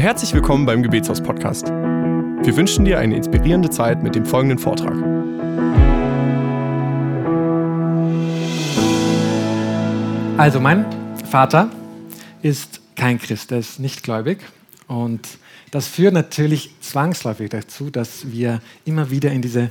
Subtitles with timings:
[0.00, 1.66] und herzlich willkommen beim Gebetshaus Podcast.
[1.68, 4.94] Wir wünschen dir eine inspirierende Zeit mit dem folgenden Vortrag.
[10.38, 10.86] Also mein
[11.30, 11.68] Vater
[12.40, 14.38] ist kein Christ, er ist nicht gläubig
[14.86, 15.28] und
[15.70, 19.70] das führt natürlich zwangsläufig dazu, dass wir immer wieder in diese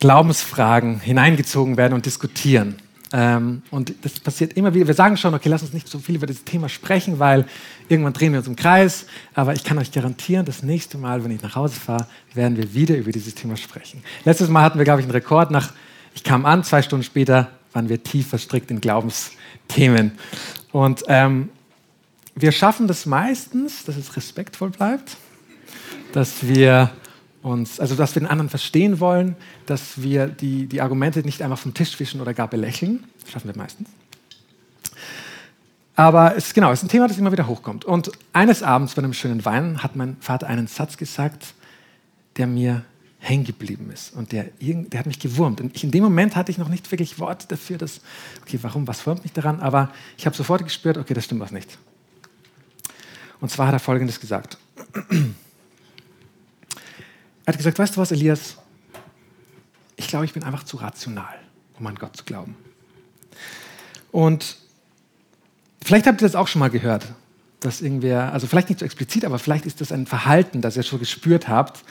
[0.00, 2.76] Glaubensfragen hineingezogen werden und diskutieren.
[3.18, 4.86] Ähm, und das passiert immer wieder.
[4.86, 7.46] Wir sagen schon, okay, lass uns nicht so viel über das Thema sprechen, weil
[7.88, 9.06] irgendwann drehen wir uns im Kreis.
[9.32, 12.74] Aber ich kann euch garantieren, das nächste Mal, wenn ich nach Hause fahre, werden wir
[12.74, 14.02] wieder über dieses Thema sprechen.
[14.26, 15.50] Letztes Mal hatten wir, glaube ich, einen Rekord.
[15.50, 15.72] Nach,
[16.14, 20.12] ich kam an, zwei Stunden später waren wir tief verstrickt in Glaubensthemen.
[20.70, 21.48] Und ähm,
[22.34, 25.16] wir schaffen das meistens, dass es respektvoll bleibt,
[26.12, 26.90] dass wir
[27.46, 29.36] uns, also dass wir den anderen verstehen wollen,
[29.66, 33.04] dass wir die, die Argumente nicht einfach vom Tisch fischen oder gar belächeln.
[33.22, 33.88] Das schaffen wir meistens.
[35.94, 37.84] Aber es, genau, es ist ein Thema, das immer wieder hochkommt.
[37.84, 41.54] Und eines Abends bei einem schönen Wein hat mein Vater einen Satz gesagt,
[42.36, 42.84] der mir
[43.18, 44.14] hängen geblieben ist.
[44.14, 45.60] Und der, der hat mich gewurmt.
[45.60, 48.00] Und ich, in dem Moment hatte ich noch nicht wirklich Worte dafür, dass,
[48.42, 49.60] okay, warum, was wurmt mich daran?
[49.60, 51.78] Aber ich habe sofort gespürt, okay, das stimmt was nicht.
[53.40, 54.58] Und zwar hat er Folgendes gesagt.
[57.46, 58.56] Er hat gesagt, weißt du was, Elias?
[59.94, 61.38] Ich glaube, ich bin einfach zu rational,
[61.78, 62.56] um an Gott zu glauben.
[64.10, 64.56] Und
[65.82, 67.06] vielleicht habt ihr das auch schon mal gehört,
[67.60, 70.82] dass irgendwer, also vielleicht nicht so explizit, aber vielleicht ist das ein Verhalten, das ihr
[70.82, 71.84] schon gespürt habt,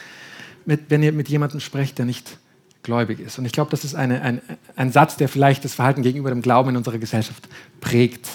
[0.65, 2.37] mit, wenn ihr mit jemandem sprecht, der nicht
[2.83, 3.39] gläubig ist.
[3.39, 4.41] Und ich glaube, das ist eine, ein,
[4.75, 7.47] ein Satz, der vielleicht das Verhalten gegenüber dem Glauben in unserer Gesellschaft
[7.79, 8.27] prägt.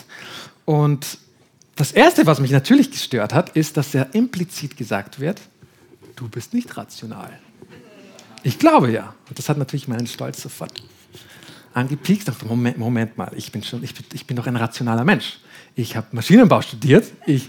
[0.65, 1.19] Und
[1.77, 5.41] das Erste, was mich natürlich gestört hat, ist, dass ja implizit gesagt wird,
[6.21, 7.33] du bist nicht rational.
[8.43, 9.15] Ich glaube ja.
[9.29, 10.73] Und das hat natürlich meinen Stolz sofort
[11.73, 12.29] angepiekt.
[12.29, 15.39] Dachte, Moment, Moment mal, ich bin, schon, ich, bin, ich bin doch ein rationaler Mensch.
[15.75, 17.11] Ich habe Maschinenbau studiert.
[17.27, 17.49] Ich,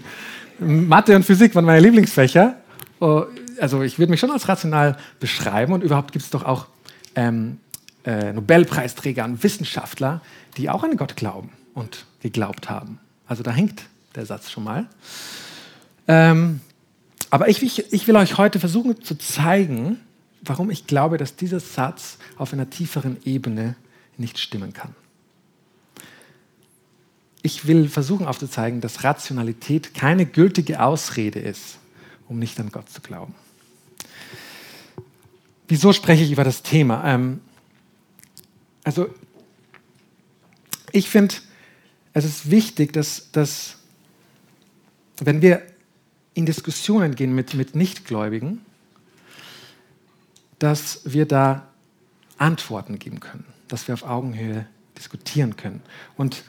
[0.58, 2.56] Mathe und Physik waren meine Lieblingsfächer.
[3.00, 3.24] Oh,
[3.60, 5.74] also ich würde mich schon als rational beschreiben.
[5.74, 6.66] Und überhaupt gibt es doch auch
[7.14, 7.58] ähm,
[8.06, 10.22] äh, Nobelpreisträger und Wissenschaftler,
[10.56, 13.00] die auch an Gott glauben und geglaubt haben.
[13.26, 13.82] Also da hängt
[14.14, 14.86] der Satz schon mal.
[16.08, 16.60] Ähm,
[17.32, 19.98] aber ich, ich, ich will euch heute versuchen zu zeigen,
[20.42, 23.74] warum ich glaube, dass dieser Satz auf einer tieferen Ebene
[24.18, 24.94] nicht stimmen kann.
[27.40, 31.78] Ich will versuchen aufzuzeigen, dass Rationalität keine gültige Ausrede ist,
[32.28, 33.34] um nicht an Gott zu glauben.
[35.68, 37.02] Wieso spreche ich über das Thema?
[37.02, 37.40] Ähm,
[38.84, 39.08] also,
[40.92, 41.36] ich finde,
[42.12, 43.78] es ist wichtig, dass, dass
[45.16, 45.62] wenn wir
[46.34, 48.60] in Diskussionen gehen mit, mit Nichtgläubigen,
[50.58, 51.66] dass wir da
[52.38, 54.66] Antworten geben können, dass wir auf Augenhöhe
[54.96, 55.82] diskutieren können.
[56.16, 56.44] Und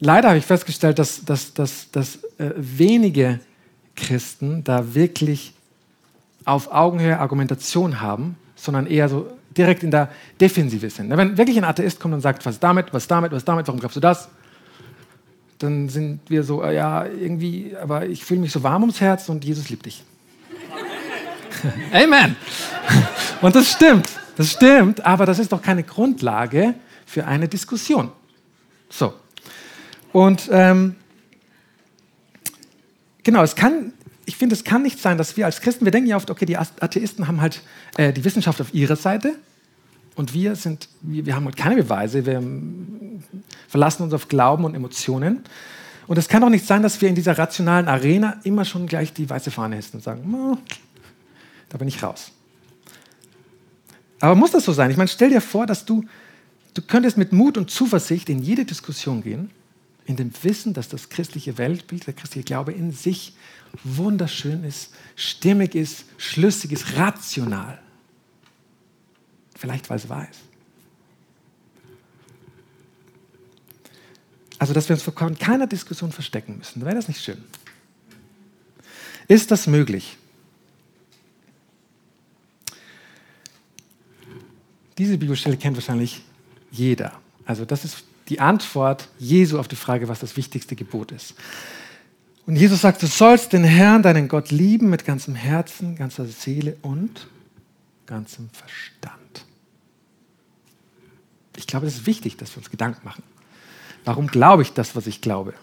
[0.00, 3.40] leider habe ich festgestellt, dass, dass, dass, dass äh, wenige
[3.94, 5.54] Christen da wirklich
[6.44, 10.10] auf Augenhöhe Argumentation haben, sondern eher so direkt in der
[10.40, 11.10] Defensive sind.
[11.10, 13.96] Wenn wirklich ein Atheist kommt und sagt, was damit, was damit, was damit, warum glaubst
[13.96, 14.28] du das?
[15.62, 19.28] Dann sind wir so, äh, ja, irgendwie, aber ich fühle mich so warm ums Herz
[19.28, 20.02] und Jesus liebt dich.
[21.92, 22.36] Amen.
[23.40, 26.74] Und das stimmt, das stimmt, aber das ist doch keine Grundlage
[27.06, 28.12] für eine Diskussion.
[28.88, 29.12] So.
[30.12, 30.94] Und ähm,
[33.22, 33.92] genau, es kann,
[34.26, 36.46] ich finde, es kann nicht sein, dass wir als Christen, wir denken ja oft, okay,
[36.46, 37.62] die Atheisten haben halt
[37.96, 39.34] äh, die Wissenschaft auf ihrer Seite
[40.14, 42.42] und wir sind, wir, wir haben halt keine Beweise, wir
[43.68, 45.42] verlassen uns auf Glauben und Emotionen.
[46.06, 49.12] Und es kann doch nicht sein, dass wir in dieser rationalen Arena immer schon gleich
[49.12, 50.58] die weiße Fahne hissen und sagen,
[51.68, 52.32] da bin ich raus.
[54.20, 54.90] Aber muss das so sein?
[54.90, 56.04] Ich meine, stell dir vor, dass du,
[56.74, 59.50] du könntest mit Mut und Zuversicht in jede Diskussion gehen,
[60.04, 63.34] in dem Wissen, dass das christliche Weltbild, der christliche Glaube in sich
[63.84, 67.78] wunderschön ist, stimmig ist, schlüssig ist, rational.
[69.54, 70.40] Vielleicht, weil es wahr ist.
[74.58, 76.84] Also, dass wir uns vor keiner Diskussion verstecken müssen.
[76.84, 77.42] Wäre das nicht schön?
[79.28, 80.16] Ist das möglich?
[84.98, 86.22] Diese Bibelstelle kennt wahrscheinlich
[86.70, 87.12] jeder.
[87.44, 91.34] Also das ist die Antwort Jesu auf die Frage, was das wichtigste Gebot ist.
[92.46, 96.76] Und Jesus sagt, du sollst den Herrn, deinen Gott lieben mit ganzem Herzen, ganzer Seele
[96.82, 97.28] und
[98.06, 99.21] ganzem Verstand.
[101.56, 103.22] Ich glaube, es ist wichtig, dass wir uns Gedanken machen.
[104.04, 105.54] Warum glaube ich das, was ich glaube?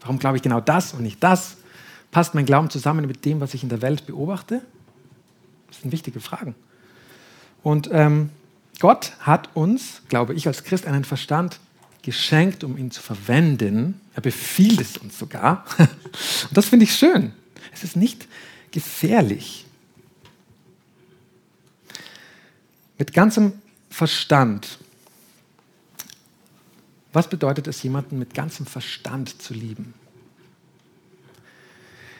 [0.00, 1.56] Warum glaube ich genau das und nicht das?
[2.10, 4.62] Passt mein Glauben zusammen mit dem, was ich in der Welt beobachte?
[5.68, 6.54] Das sind wichtige Fragen.
[7.62, 8.30] Und ähm,
[8.78, 11.58] Gott hat uns, glaube ich, als Christ einen Verstand
[12.02, 14.00] geschenkt, um ihn zu verwenden.
[14.14, 15.64] Er befiehlt es uns sogar.
[15.78, 17.32] Und das finde ich schön.
[17.72, 18.28] Es ist nicht
[18.70, 19.66] gefährlich.
[22.98, 23.54] Mit ganzem
[23.90, 24.78] Verstand.
[27.16, 29.94] Was bedeutet es, jemanden mit ganzem Verstand zu lieben?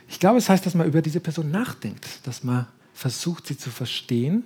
[0.09, 3.69] Ich glaube, es heißt, dass man über diese Person nachdenkt, dass man versucht, sie zu
[3.69, 4.45] verstehen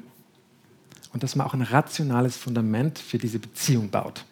[1.13, 4.25] und dass man auch ein rationales Fundament für diese Beziehung baut.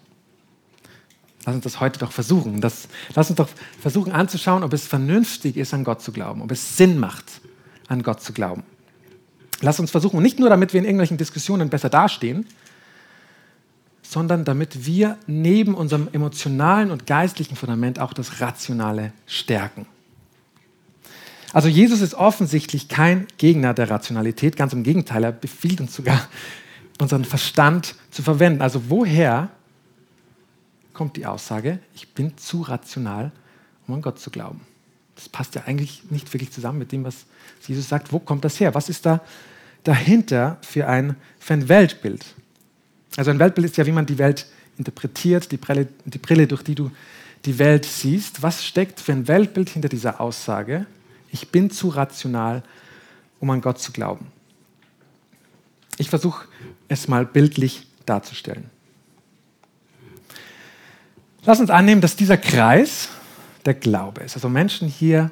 [1.46, 2.60] Lass uns das heute doch versuchen.
[2.60, 3.48] Das, lass uns doch
[3.80, 7.26] versuchen anzuschauen, ob es vernünftig ist, an Gott zu glauben, ob es Sinn macht,
[7.86, 8.64] an Gott zu glauben.
[9.60, 12.44] Lass uns versuchen, nicht nur damit wir in irgendwelchen Diskussionen besser dastehen,
[14.08, 19.84] sondern damit wir neben unserem emotionalen und geistlichen Fundament auch das Rationale stärken.
[21.52, 26.26] Also Jesus ist offensichtlich kein Gegner der Rationalität, ganz im Gegenteil, er befiehlt uns sogar,
[26.98, 28.62] unseren Verstand zu verwenden.
[28.62, 29.50] Also woher
[30.94, 33.30] kommt die Aussage, ich bin zu rational,
[33.86, 34.62] um an Gott zu glauben?
[35.16, 37.26] Das passt ja eigentlich nicht wirklich zusammen mit dem, was
[37.66, 38.10] Jesus sagt.
[38.10, 38.74] Wo kommt das her?
[38.74, 39.20] Was ist da
[39.84, 42.24] dahinter für ein, für ein Weltbild?
[43.16, 44.46] Also ein Weltbild ist ja, wie man die Welt
[44.76, 46.90] interpretiert, die Brille, die Brille, durch die du
[47.44, 48.42] die Welt siehst.
[48.42, 50.86] Was steckt für ein Weltbild hinter dieser Aussage?
[51.30, 52.62] Ich bin zu rational,
[53.40, 54.26] um an Gott zu glauben.
[55.98, 56.46] Ich versuche
[56.88, 58.70] es mal bildlich darzustellen.
[61.44, 63.08] Lass uns annehmen, dass dieser Kreis
[63.64, 64.34] der Glaube ist.
[64.34, 65.30] Also Menschen hier.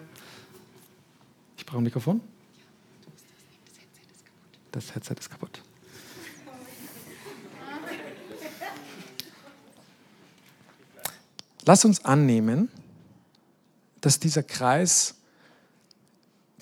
[1.56, 2.20] Ich brauche ein Mikrofon.
[4.73, 5.62] Das Headset ist kaputt.
[11.66, 12.70] Lass uns annehmen,
[14.00, 15.16] dass dieser Kreis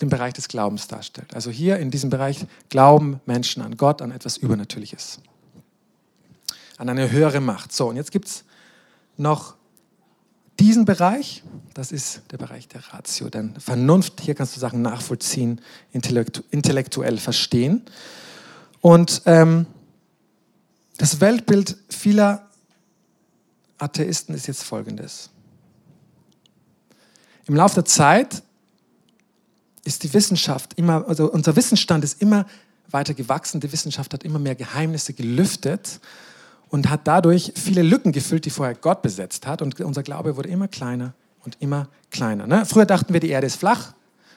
[0.01, 1.35] den Bereich des Glaubens darstellt.
[1.35, 5.21] Also hier in diesem Bereich glauben Menschen an Gott, an etwas Übernatürliches,
[6.79, 7.73] an eine höhere Macht.
[7.73, 8.45] So, und jetzt gibt es
[9.17, 9.55] noch
[10.59, 11.43] diesen Bereich,
[11.75, 15.61] das ist der Bereich der Ratio, denn Vernunft, hier kannst du Sachen nachvollziehen,
[15.93, 17.83] intellektu intellektuell verstehen.
[18.81, 19.67] Und ähm,
[20.97, 22.49] das Weltbild vieler
[23.79, 25.31] Atheisten ist jetzt folgendes.
[27.47, 28.43] Im Laufe der Zeit
[29.85, 32.47] ist die Wissenschaft immer, also unser Wissensstand ist immer
[32.91, 33.61] weiter gewachsen.
[33.61, 36.01] Die Wissenschaft hat immer mehr Geheimnisse gelüftet
[36.71, 39.61] und hat dadurch viele Lücken gefüllt, die vorher Gott besetzt hat.
[39.61, 41.13] Und unser Glaube wurde immer kleiner
[41.45, 42.47] und immer kleiner.
[42.47, 42.65] Ne?
[42.65, 43.93] Früher dachten wir, die Erde ist flach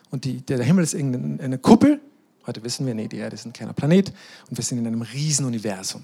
[0.10, 2.02] und die, der Himmel ist irgendeine Kuppel.
[2.46, 4.12] Heute wissen wir, nee, die Erde ist ein kleiner Planet
[4.50, 6.04] und wir sind in einem Riesenuniversum.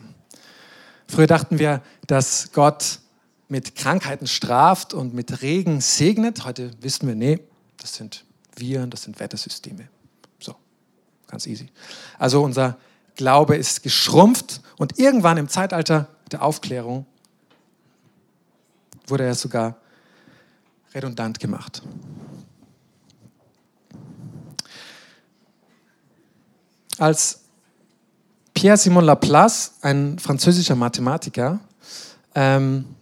[1.07, 2.99] Früher dachten wir, dass Gott
[3.53, 6.43] mit Krankheiten straft und mit Regen segnet.
[6.43, 7.39] Heute wissen wir, nee,
[7.77, 9.89] das sind Viren, das sind Wettersysteme.
[10.39, 10.55] So,
[11.27, 11.69] ganz easy.
[12.17, 12.79] Also unser
[13.15, 17.05] Glaube ist geschrumpft und irgendwann im Zeitalter der Aufklärung
[19.05, 19.75] wurde er sogar
[20.95, 21.83] redundant gemacht.
[26.97, 27.41] Als
[28.55, 31.59] Pierre-Simon Laplace, ein französischer Mathematiker,
[32.33, 32.95] ähm,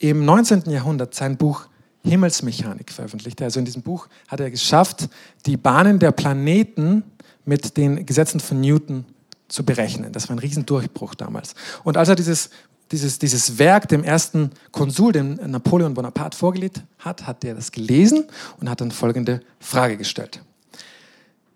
[0.00, 0.70] im 19.
[0.70, 1.66] Jahrhundert sein Buch
[2.02, 3.40] Himmelsmechanik veröffentlicht.
[3.42, 5.08] Also in diesem Buch hat er geschafft,
[5.46, 7.04] die Bahnen der Planeten
[7.44, 9.04] mit den Gesetzen von Newton
[9.48, 10.12] zu berechnen.
[10.12, 11.54] Das war ein Riesendurchbruch damals.
[11.84, 12.48] Und als er dieses,
[12.90, 18.24] dieses, dieses Werk dem ersten Konsul, dem Napoleon Bonaparte, vorgelegt hat, hat er das gelesen
[18.58, 20.42] und hat dann folgende Frage gestellt.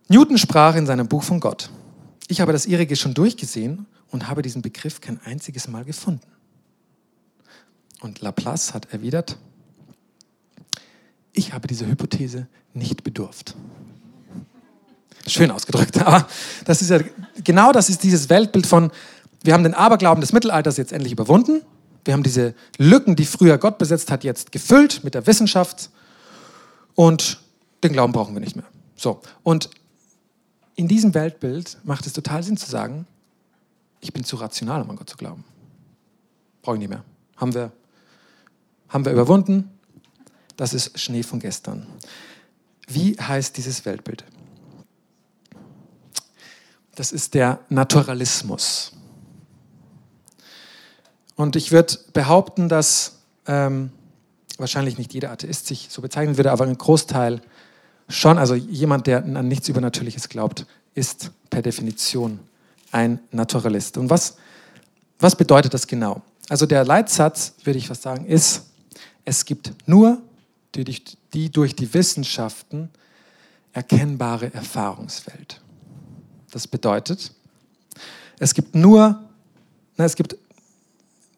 [0.09, 1.71] Newton sprach in seinem Buch von Gott.
[2.29, 6.34] Ich habe das ihrige schon durchgesehen und habe diesen Begriff kein einziges Mal gefunden.
[8.01, 9.37] Und Laplace hat erwidert,
[11.33, 13.55] ich habe dieser Hypothese nicht bedurft.
[15.27, 16.29] Schön ausgedrückt, aber
[16.65, 17.01] das ist ja
[17.43, 18.91] genau das ist dieses Weltbild von,
[19.43, 21.63] wir haben den Aberglauben des Mittelalters jetzt endlich überwunden.
[22.05, 25.91] Wir haben diese Lücken, die früher Gott besetzt hat, jetzt gefüllt mit der Wissenschaft
[26.95, 27.41] und
[27.83, 28.67] den Glauben brauchen wir nicht mehr.
[28.97, 29.71] So, und
[30.77, 33.07] in diesem Weltbild macht es total Sinn zu sagen,
[34.01, 35.45] ich bin zu rational, um an Gott zu glauben.
[36.63, 37.05] Brauche ich nicht mehr.
[37.37, 37.73] Haben wir,
[38.95, 39.69] haben wir überwunden,
[40.57, 41.85] das ist Schnee von gestern.
[42.87, 44.25] Wie heißt dieses Weltbild?
[46.95, 48.93] Das ist der Naturalismus.
[51.35, 53.91] Und ich würde behaupten, dass ähm,
[54.59, 57.41] wahrscheinlich nicht jeder Atheist sich so bezeichnen würde, aber ein Großteil
[58.09, 62.39] schon, also jemand, der an nichts Übernatürliches glaubt, ist per Definition
[62.93, 63.99] ein Naturalist.
[63.99, 64.37] Und was,
[65.19, 66.23] was bedeutet das genau?
[66.49, 68.67] Also der Leitsatz, würde ich fast sagen, ist,
[69.25, 70.23] es gibt nur
[70.75, 71.03] die durch
[71.33, 72.91] die, durch die Wissenschaften
[73.73, 75.61] erkennbare Erfahrungswelt.
[76.51, 77.33] Das bedeutet,
[78.39, 79.23] es gibt nur,
[79.97, 80.37] na, es gibt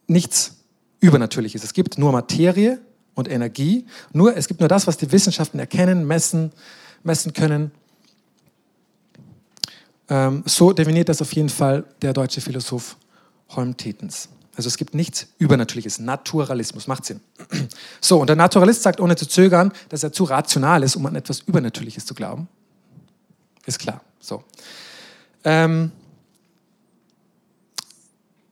[0.07, 0.57] nichts
[1.01, 1.65] Übernatürliches.
[1.65, 2.81] Es gibt nur Materie
[3.15, 3.87] und Energie.
[4.13, 6.53] Nur, es gibt nur das, was die Wissenschaften erkennen, messen,
[7.03, 7.71] messen können.
[10.09, 12.97] Ähm, so definiert das auf jeden Fall der deutsche Philosoph
[13.51, 14.29] Holm-Tetens.
[14.57, 15.99] Also es gibt nichts Übernatürliches.
[15.99, 17.21] Naturalismus macht Sinn.
[18.01, 21.15] So, und der Naturalist sagt ohne zu zögern, dass er zu rational ist, um an
[21.15, 22.49] etwas Übernatürliches zu glauben.
[23.67, 24.01] Ist klar.
[24.19, 24.43] So.
[25.45, 25.93] Ähm,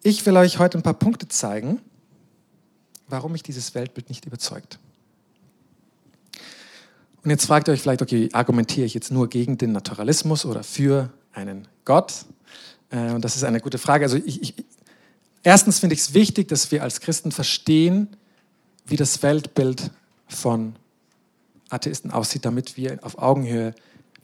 [0.02, 1.80] ich will euch heute ein paar Punkte zeigen,
[3.08, 4.78] warum mich dieses Weltbild nicht überzeugt.
[7.22, 10.62] Und jetzt fragt ihr euch vielleicht, okay, argumentiere ich jetzt nur gegen den Naturalismus oder
[10.62, 12.26] für einen Gott?
[12.90, 14.04] Äh, und das ist eine gute Frage.
[14.04, 14.54] Also ich, ich,
[15.44, 18.16] erstens finde ich es wichtig, dass wir als Christen verstehen,
[18.86, 19.90] wie das Weltbild
[20.26, 20.74] von
[21.70, 23.74] Atheisten aussieht, damit wir auf Augenhöhe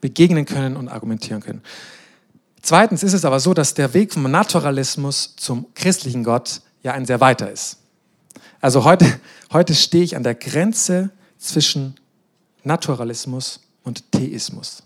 [0.00, 1.62] begegnen können und argumentieren können.
[2.62, 7.06] Zweitens ist es aber so, dass der Weg vom Naturalismus zum christlichen Gott ja ein
[7.06, 7.78] sehr weiter ist.
[8.60, 9.06] Also heute,
[9.52, 11.94] heute stehe ich an der Grenze zwischen
[12.62, 14.82] Naturalismus und Theismus.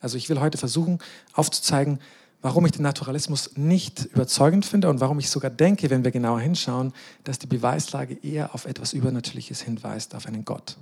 [0.00, 1.00] Also ich will heute versuchen
[1.34, 2.00] aufzuzeigen,
[2.42, 6.40] warum ich den Naturalismus nicht überzeugend finde und warum ich sogar denke, wenn wir genauer
[6.40, 6.92] hinschauen,
[7.24, 10.76] dass die Beweislage eher auf etwas Übernatürliches hinweist, auf einen Gott.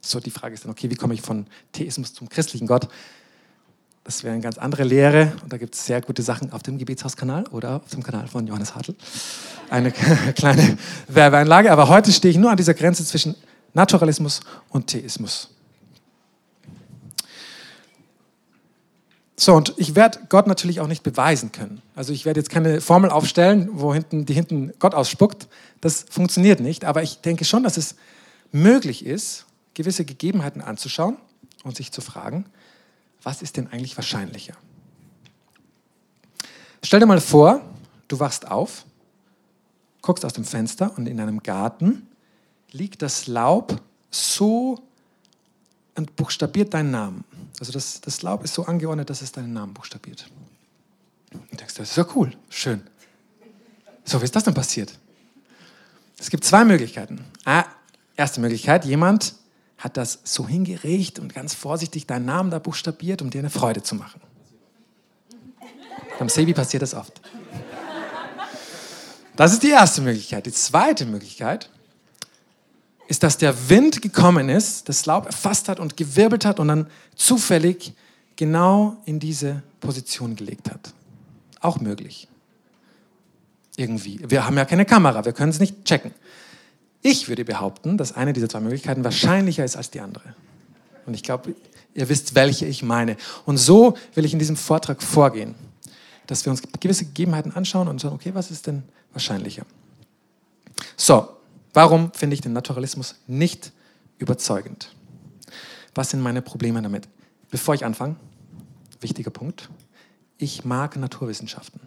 [0.00, 2.88] So, die Frage ist dann, okay, wie komme ich von Theismus zum christlichen Gott?
[4.04, 6.76] Das wäre eine ganz andere Lehre und da gibt es sehr gute Sachen auf dem
[6.76, 8.96] Gebetshauskanal oder auf dem Kanal von Johannes Hartl.
[9.70, 9.92] Eine
[10.34, 10.76] kleine
[11.06, 13.36] Werbeeinlage, aber heute stehe ich nur an dieser Grenze zwischen
[13.74, 14.40] Naturalismus
[14.70, 15.50] und Theismus.
[19.42, 21.82] So, und ich werde Gott natürlich auch nicht beweisen können.
[21.96, 25.48] Also ich werde jetzt keine Formel aufstellen, wo hinten, die hinten Gott ausspuckt.
[25.80, 26.84] Das funktioniert nicht.
[26.84, 27.96] Aber ich denke schon, dass es
[28.52, 31.16] möglich ist, gewisse Gegebenheiten anzuschauen
[31.64, 32.44] und sich zu fragen,
[33.24, 34.54] was ist denn eigentlich wahrscheinlicher?
[36.84, 37.62] Stell dir mal vor,
[38.06, 38.84] du wachst auf,
[40.02, 42.06] guckst aus dem Fenster und in deinem Garten
[42.70, 44.78] liegt das Laub so
[45.96, 47.24] und buchstabiert deinen Namen.
[47.62, 50.28] Also das, das Laub ist so angeordnet, dass es deinen Namen buchstabiert.
[51.32, 52.82] Und denkst, das ist ja cool, schön.
[54.02, 54.98] So, wie ist das denn passiert?
[56.18, 57.24] Es gibt zwei Möglichkeiten.
[57.44, 57.66] Ah,
[58.16, 59.36] erste Möglichkeit, jemand
[59.78, 63.84] hat das so hingeregt und ganz vorsichtig deinen Namen da buchstabiert, um dir eine Freude
[63.84, 64.20] zu machen.
[66.18, 67.20] Beim Sebi passiert das oft.
[69.36, 70.46] Das ist die erste Möglichkeit.
[70.46, 71.70] Die zweite Möglichkeit
[73.12, 76.86] ist, dass der Wind gekommen ist, das Laub erfasst hat und gewirbelt hat und dann
[77.14, 77.92] zufällig
[78.36, 80.94] genau in diese Position gelegt hat.
[81.60, 82.26] Auch möglich.
[83.76, 84.18] Irgendwie.
[84.26, 86.12] Wir haben ja keine Kamera, wir können es nicht checken.
[87.02, 90.34] Ich würde behaupten, dass eine dieser zwei Möglichkeiten wahrscheinlicher ist als die andere.
[91.04, 91.54] Und ich glaube,
[91.92, 93.18] ihr wisst, welche ich meine.
[93.44, 95.54] Und so will ich in diesem Vortrag vorgehen,
[96.26, 99.66] dass wir uns gewisse Gegebenheiten anschauen und sagen, okay, was ist denn wahrscheinlicher?
[100.96, 101.28] So,
[101.72, 103.72] warum finde ich den Naturalismus nicht
[104.18, 104.94] überzeugend?
[105.94, 107.08] Was sind meine Probleme damit?
[107.50, 108.16] Bevor ich anfange,
[109.00, 109.68] wichtiger Punkt,
[110.38, 111.80] ich mag Naturwissenschaften.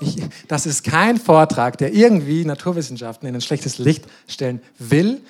[0.00, 0.16] Ich,
[0.48, 5.20] das ist kein Vortrag, der irgendwie Naturwissenschaften in ein schlechtes Licht stellen will.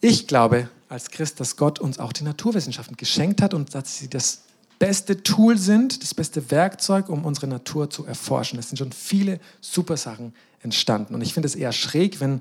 [0.00, 4.08] Ich glaube als Christ, dass Gott uns auch die Naturwissenschaften geschenkt hat und dass sie
[4.08, 4.42] das
[4.78, 8.58] beste Tool sind, das beste Werkzeug, um unsere Natur zu erforschen.
[8.58, 11.14] Es sind schon viele super Sachen entstanden.
[11.14, 12.40] Und ich finde es eher schräg, wenn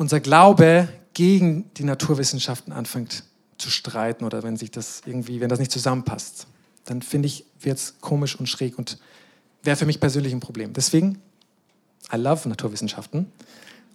[0.00, 3.24] unser Glaube gegen die Naturwissenschaften anfängt
[3.58, 6.46] zu streiten oder wenn sich das irgendwie, wenn das nicht zusammenpasst.
[6.86, 8.98] Dann finde ich, wird es komisch und schräg und
[9.62, 10.72] wäre für mich persönlich ein Problem.
[10.72, 11.20] Deswegen,
[12.10, 13.30] I love Naturwissenschaften.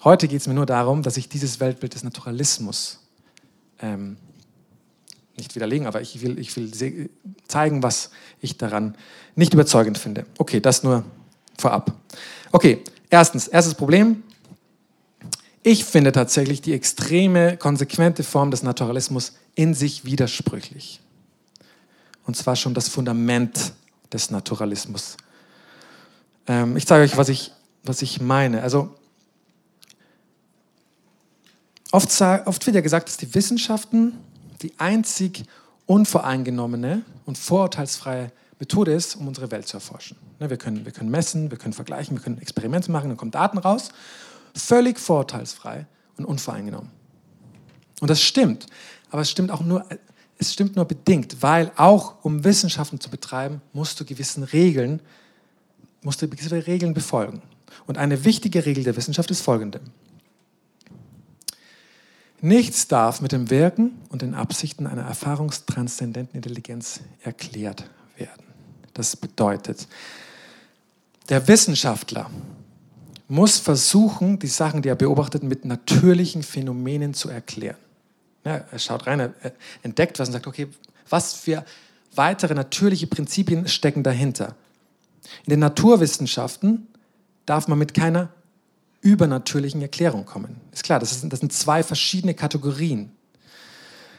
[0.04, 3.00] Heute geht es mir nur darum, dass ich dieses Weltbild des Naturalismus
[3.80, 4.18] ähm,
[5.38, 7.10] nicht widerlegen, aber ich will, ich will
[7.48, 8.96] zeigen, was ich daran
[9.34, 10.28] nicht überzeugend finde.
[10.38, 11.04] Okay, das nur
[11.58, 11.96] vorab.
[12.52, 14.22] Okay, erstens, erstes Problem.
[15.68, 21.02] Ich finde tatsächlich die extreme, konsequente Form des Naturalismus in sich widersprüchlich.
[22.26, 23.74] Und zwar schon das Fundament
[24.14, 25.18] des Naturalismus
[26.48, 27.52] ähm, ich zeige euch, was ich,
[27.84, 28.62] was ich meine.
[28.62, 28.96] Also,
[31.92, 34.14] oft, oft wird ja gesagt, dass die Wissenschaften
[34.62, 35.44] die einzig
[35.86, 40.18] unvoreingenommene und vorurteilsfreie Methode ist, um unsere Welt zu erforschen.
[40.40, 43.32] Ne, wir können, wir können messen, wir können vergleichen, wir können Experimente machen, dann kommen
[43.32, 43.90] Daten raus.
[44.56, 45.86] Völlig vorurteilsfrei
[46.18, 46.92] und unvoreingenommen.
[48.02, 48.68] Und das stimmt.
[49.10, 49.86] Aber es stimmt auch nur,
[50.38, 55.02] es stimmt nur bedingt, weil auch um Wissenschaften zu betreiben, musst du gewissen Regeln
[56.06, 57.42] musst du gewisse Regeln befolgen.
[57.88, 59.82] Und eine wichtige Regel der Wissenschaft ist folgende.
[62.42, 68.46] Nichts darf mit dem Wirken und den Absichten einer erfahrungstranszendenten Intelligenz erklärt werden.
[68.94, 69.88] Das bedeutet,
[71.28, 72.30] der Wissenschaftler
[73.28, 77.78] muss versuchen, die Sachen, die er beobachtet, mit natürlichen Phänomenen zu erklären.
[78.44, 79.34] Ja, er schaut rein, er
[79.82, 80.68] entdeckt was und sagt, okay,
[81.10, 81.66] was für
[82.14, 84.56] weitere natürliche Prinzipien stecken dahinter.
[85.46, 86.88] In den Naturwissenschaften
[87.46, 88.30] darf man mit keiner
[89.02, 90.62] übernatürlichen Erklärung kommen.
[90.72, 93.12] Ist klar, das, ist, das sind zwei verschiedene Kategorien.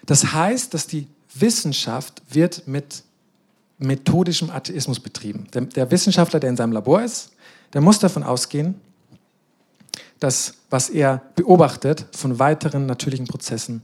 [0.04, 3.02] Das heißt, dass die Wissenschaft wird mit
[3.78, 5.48] methodischem Atheismus betrieben.
[5.52, 7.32] Der, der Wissenschaftler, der in seinem Labor ist,
[7.72, 8.80] der muss davon ausgehen,
[10.20, 13.82] dass was er beobachtet von weiteren natürlichen Prozessen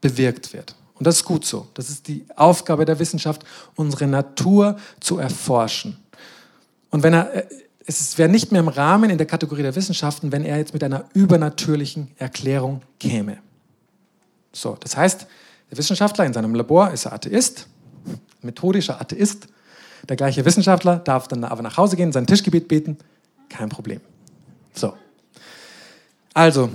[0.00, 0.74] bewirkt wird.
[0.94, 1.66] Und das ist gut so.
[1.74, 3.44] Das ist die Aufgabe der Wissenschaft,
[3.74, 5.96] unsere Natur zu erforschen.
[6.90, 7.46] Und wenn er, äh,
[7.86, 10.84] es wäre nicht mehr im Rahmen in der Kategorie der Wissenschaften, wenn er jetzt mit
[10.84, 13.38] einer übernatürlichen Erklärung käme.
[14.52, 15.26] So, das heißt,
[15.70, 17.66] der Wissenschaftler in seinem Labor ist er Atheist,
[18.42, 19.48] methodischer Atheist.
[20.08, 22.98] Der gleiche Wissenschaftler darf dann aber nach Hause gehen, sein Tischgebet beten,
[23.48, 24.00] kein Problem.
[24.74, 24.94] So.
[26.34, 26.70] Also,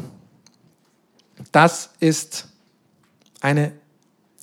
[1.52, 2.48] das ist
[3.42, 3.72] eine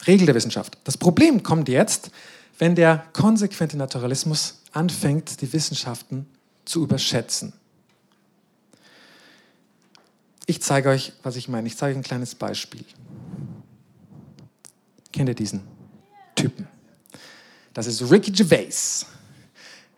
[0.07, 0.79] Regel der Wissenschaft.
[0.85, 2.11] Das Problem kommt jetzt,
[2.59, 6.27] wenn der konsequente Naturalismus anfängt, die Wissenschaften
[6.65, 7.53] zu überschätzen.
[10.47, 11.67] Ich zeige euch, was ich meine.
[11.67, 12.85] Ich zeige euch ein kleines Beispiel.
[15.13, 15.63] Kennt ihr diesen
[16.35, 16.67] Typen?
[17.73, 19.07] Das ist Ricky Gervais.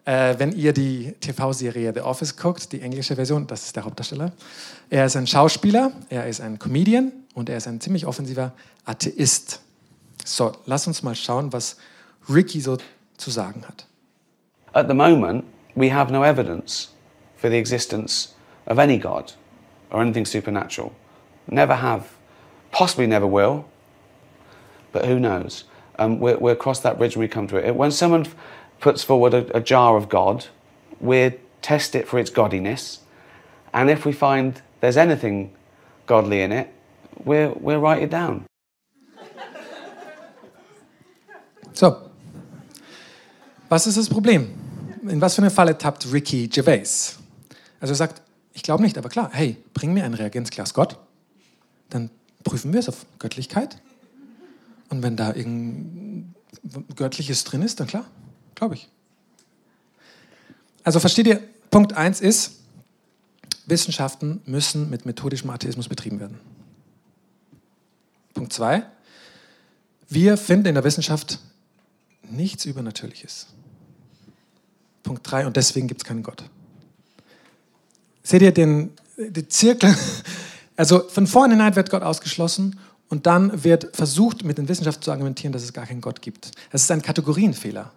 [0.06, 4.30] Äh, wenn ihr die TV-Serie The Office guckt, die englische Version, das ist der Hauptdarsteller.
[4.88, 8.52] Er ist ein Schauspieler, er ist ein Comedian und er ist ein ziemlich offensiver
[8.84, 9.60] Atheist.
[10.25, 11.76] So, lass uns mal schauen, was
[12.28, 12.78] Ricky so
[13.16, 13.84] zu sagen hat.
[14.75, 15.44] At the moment,
[15.75, 16.90] we have no evidence
[17.36, 18.34] for the existence
[18.66, 19.32] of any God
[19.90, 20.92] or anything supernatural.
[21.48, 22.04] Never have,
[22.70, 23.64] possibly never will,
[24.92, 25.64] but who knows?
[25.98, 27.75] Um, we'll, we'll cross that bridge when we come to it.
[27.75, 28.26] When someone
[28.80, 30.47] puts forward a, a jar of God,
[31.00, 33.00] we test it for its godliness,
[33.73, 35.50] and if we find there's anything
[36.06, 36.68] godly in it,
[37.25, 38.45] we'll, we'll write it down.
[41.73, 41.97] So,
[43.69, 44.49] was ist das Problem?
[45.08, 47.19] In was für eine Falle tappt Ricky Gervais?
[47.80, 48.23] Also er sagt,
[48.54, 50.99] ich glaube nicht, aber klar, hey, bring mir ein Reagenzglas Gott,
[51.91, 52.10] dann
[52.45, 53.76] prüfen wir es auf Göttlichkeit.
[54.89, 56.34] Und wenn da irgendein
[56.95, 58.06] Göttliches drin ist, dann klar,
[58.56, 58.88] Glaube ich.
[60.82, 61.40] Also versteht ihr,
[61.71, 62.52] Punkt 1 ist,
[63.66, 66.38] Wissenschaften müssen mit methodischem Atheismus betrieben werden.
[68.34, 68.84] Punkt 2,
[70.08, 71.40] wir finden in der Wissenschaft
[72.23, 73.47] nichts Übernatürliches.
[75.02, 76.45] Punkt 3, und deswegen gibt es keinen Gott.
[78.23, 79.95] Seht ihr den, den Zirkel?
[80.78, 85.54] Also von vornherein wird Gott ausgeschlossen und dann wird versucht, mit den Wissenschaften zu argumentieren,
[85.54, 86.50] dass es gar keinen Gott gibt.
[86.71, 87.92] Das ist ein Kategorienfehler.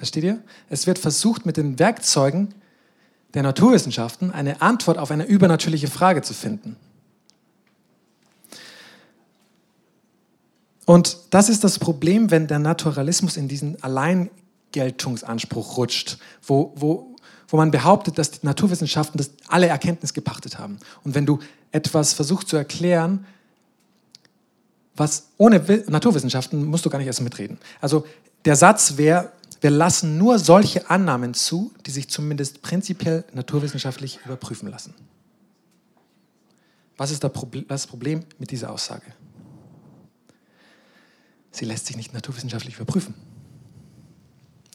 [0.00, 0.42] Versteht ihr?
[0.70, 2.54] Es wird versucht, mit den Werkzeugen
[3.34, 6.76] der Naturwissenschaften eine Antwort auf eine übernatürliche Frage zu finden.
[10.86, 17.14] Und das ist das Problem, wenn der Naturalismus in diesen Alleingeltungsanspruch rutscht, wo, wo,
[17.48, 20.78] wo man behauptet, dass die Naturwissenschaften das alle Erkenntnis gepachtet haben.
[21.04, 21.40] Und wenn du
[21.72, 23.26] etwas versuchst zu erklären,
[24.96, 27.58] was ohne Naturwissenschaften musst du gar nicht erst mitreden.
[27.82, 28.06] Also
[28.46, 34.68] der Satz wäre, wir lassen nur solche Annahmen zu, die sich zumindest prinzipiell naturwissenschaftlich überprüfen
[34.68, 34.94] lassen.
[36.96, 39.06] Was ist das Problem mit dieser Aussage?
[41.50, 43.14] Sie lässt sich nicht naturwissenschaftlich überprüfen.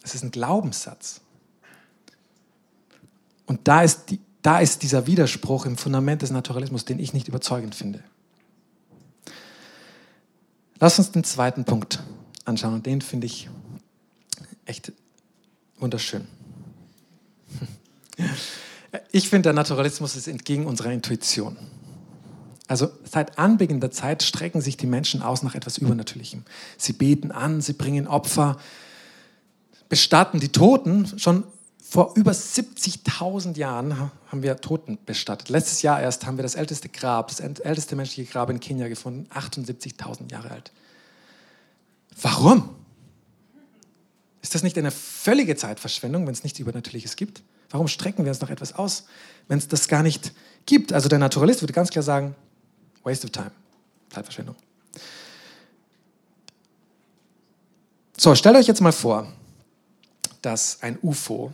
[0.04, 1.22] Es ist ein Glaubenssatz.
[3.46, 7.28] Und da ist, die, da ist dieser Widerspruch im Fundament des Naturalismus, den ich nicht
[7.28, 8.04] überzeugend finde.
[10.80, 12.04] Lass uns den zweiten Punkt
[12.44, 13.50] anschauen und den finde ich
[14.66, 14.92] echt
[15.78, 16.28] wunderschön.
[19.12, 21.58] Ich finde, der Naturalismus ist entgegen unserer Intuition.
[22.68, 26.44] Also seit Anbeginn der Zeit strecken sich die Menschen aus nach etwas Übernatürlichem.
[26.78, 28.58] Sie beten an, sie bringen Opfer,
[29.90, 31.20] bestatten die Toten.
[31.20, 31.44] Schon
[31.82, 35.50] vor über 70.000 Jahren haben wir Toten bestattet.
[35.50, 39.28] Letztes Jahr erst haben wir das älteste Grab, das älteste menschliche Grab in Kenia gefunden,
[39.34, 40.72] 78.000 Jahre alt.
[42.22, 42.70] Warum?
[44.46, 47.42] Ist das nicht eine völlige Zeitverschwendung, wenn es nichts Übernatürliches gibt?
[47.72, 49.06] Warum strecken wir uns noch etwas aus,
[49.48, 50.34] wenn es das gar nicht
[50.68, 50.94] gibt?
[50.94, 52.36] Also der Naturalist würde ganz klar sagen,
[53.04, 53.50] waste of time,
[54.12, 54.56] Zeitverschwendung.
[58.18, 59.34] So, stellt euch jetzt mal vor,
[60.44, 61.52] dass ein UFO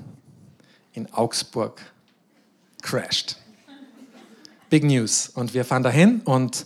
[0.91, 1.81] in Augsburg
[2.81, 3.37] crasht.
[4.69, 5.29] Big News.
[5.29, 6.65] Und wir fahren dahin und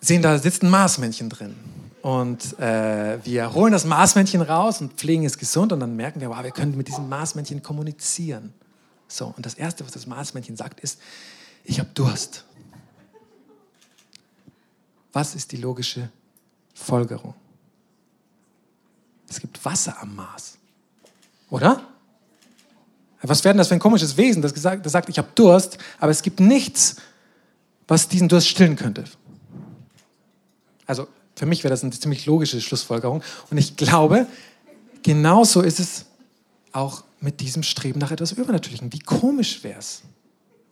[0.00, 1.56] sehen, da sitzt ein Marsmännchen drin.
[2.02, 6.30] Und äh, wir holen das Marsmännchen raus und pflegen es gesund und dann merken wir,
[6.30, 8.52] wow, wir können mit diesem Marsmännchen kommunizieren.
[9.06, 11.00] So, und das Erste, was das Marsmännchen sagt, ist,
[11.62, 12.44] ich habe Durst.
[15.12, 16.10] Was ist die logische
[16.74, 17.34] Folgerung?
[19.28, 20.58] Es gibt Wasser am Mars.
[21.50, 21.86] Oder?
[23.20, 25.78] Was wäre denn das für ein komisches Wesen, das, gesagt, das sagt, ich habe Durst,
[26.00, 26.96] aber es gibt nichts,
[27.86, 29.04] was diesen Durst stillen könnte.
[30.84, 33.22] Also für mich wäre das eine ziemlich logische Schlussfolgerung.
[33.50, 34.26] Und ich glaube,
[35.02, 36.06] genauso ist es
[36.72, 38.92] auch mit diesem Streben nach etwas Übernatürlichem.
[38.92, 40.02] Wie komisch wäre es,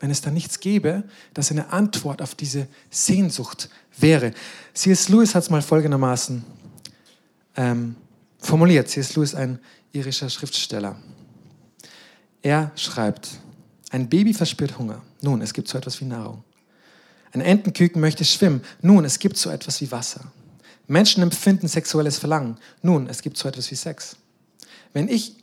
[0.00, 3.68] wenn es da nichts gäbe, das eine Antwort auf diese Sehnsucht
[3.98, 4.32] wäre.
[4.74, 5.08] C.S.
[5.08, 6.44] Lewis hat es mal folgendermaßen
[7.56, 7.96] ähm,
[8.38, 8.88] formuliert.
[8.88, 9.14] C.S.
[9.16, 9.58] Lewis, ein
[9.92, 10.96] irischer Schriftsteller.
[12.42, 13.28] Er schreibt,
[13.90, 15.02] ein Baby verspürt Hunger.
[15.20, 16.42] Nun, es gibt so etwas wie Nahrung.
[17.32, 18.62] Ein Entenküken möchte schwimmen.
[18.80, 20.32] Nun, es gibt so etwas wie Wasser.
[20.90, 22.58] Menschen empfinden sexuelles Verlangen.
[22.82, 24.16] Nun, es gibt so etwas wie Sex.
[24.92, 25.36] Wenn ich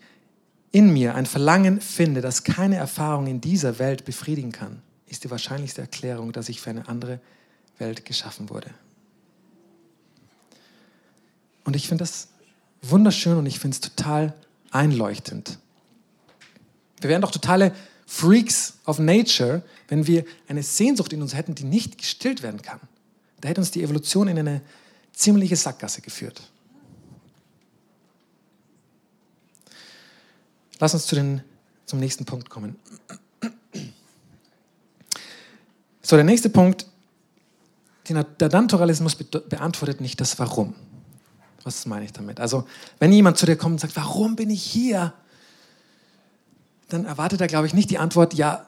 [0.73, 5.31] in mir ein Verlangen finde, das keine Erfahrung in dieser Welt befriedigen kann, ist die
[5.31, 7.21] wahrscheinlichste Erklärung, dass ich für eine andere
[7.77, 8.69] Welt geschaffen wurde.
[11.63, 12.27] Und ich finde das
[12.81, 14.33] wunderschön und ich finde es total
[14.71, 15.59] einleuchtend.
[16.99, 17.73] Wir wären doch totale
[18.05, 22.81] Freaks of Nature, wenn wir eine Sehnsucht in uns hätten, die nicht gestillt werden kann.
[23.39, 24.61] Da hätte uns die Evolution in eine
[25.17, 26.41] ziemliche Sackgasse geführt.
[30.79, 31.41] Lass uns zu den,
[31.85, 32.75] zum nächsten Punkt kommen.
[36.03, 36.85] So, der nächste Punkt,
[38.07, 40.75] der Naturalismus beantwortet nicht das Warum.
[41.63, 42.39] Was meine ich damit?
[42.39, 42.67] Also,
[42.99, 45.13] wenn jemand zu dir kommt und sagt, warum bin ich hier?
[46.89, 48.67] Dann erwartet er, glaube ich, nicht die Antwort, ja,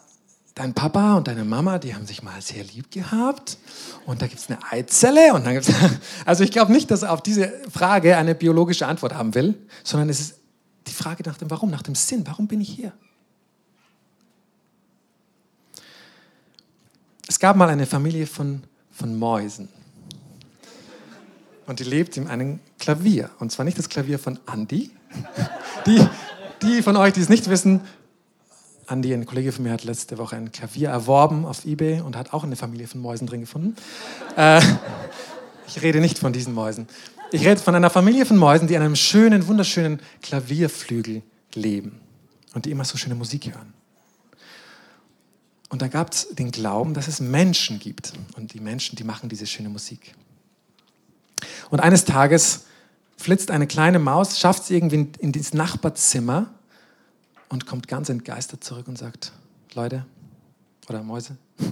[0.55, 3.57] dein Papa und deine Mama, die haben sich mal sehr lieb gehabt
[4.05, 5.71] und da gibt es eine Eizelle und dann gibt's
[6.25, 10.09] also ich glaube nicht, dass er auf diese Frage eine biologische Antwort haben will, sondern
[10.09, 10.35] es ist
[10.87, 12.25] die Frage nach dem Warum, nach dem Sinn.
[12.25, 12.93] Warum bin ich hier?
[17.27, 19.69] Es gab mal eine Familie von, von Mäusen.
[21.67, 23.29] Und die lebt in einem Klavier.
[23.37, 24.89] Und zwar nicht das Klavier von Andy.
[25.85, 26.05] Die,
[26.61, 27.81] die von euch, die es nicht wissen,
[28.89, 32.33] Andi, ein Kollege von mir, hat letzte Woche ein Klavier erworben auf Ebay und hat
[32.33, 33.75] auch eine Familie von Mäusen drin gefunden.
[34.35, 34.61] Äh,
[35.67, 36.87] ich rede nicht von diesen Mäusen.
[37.31, 41.21] Ich rede von einer Familie von Mäusen, die an einem schönen, wunderschönen Klavierflügel
[41.53, 41.99] leben
[42.55, 43.73] und die immer so schöne Musik hören.
[45.69, 48.13] Und da gab es den Glauben, dass es Menschen gibt.
[48.37, 50.15] Und die Menschen, die machen diese schöne Musik.
[51.69, 52.65] Und eines Tages
[53.17, 56.55] flitzt eine kleine Maus, schafft es irgendwie in, in Nachbarzimmer
[57.49, 59.33] und kommt ganz entgeistert zurück und sagt,
[59.73, 60.05] Leute
[60.87, 61.37] oder Mäuse,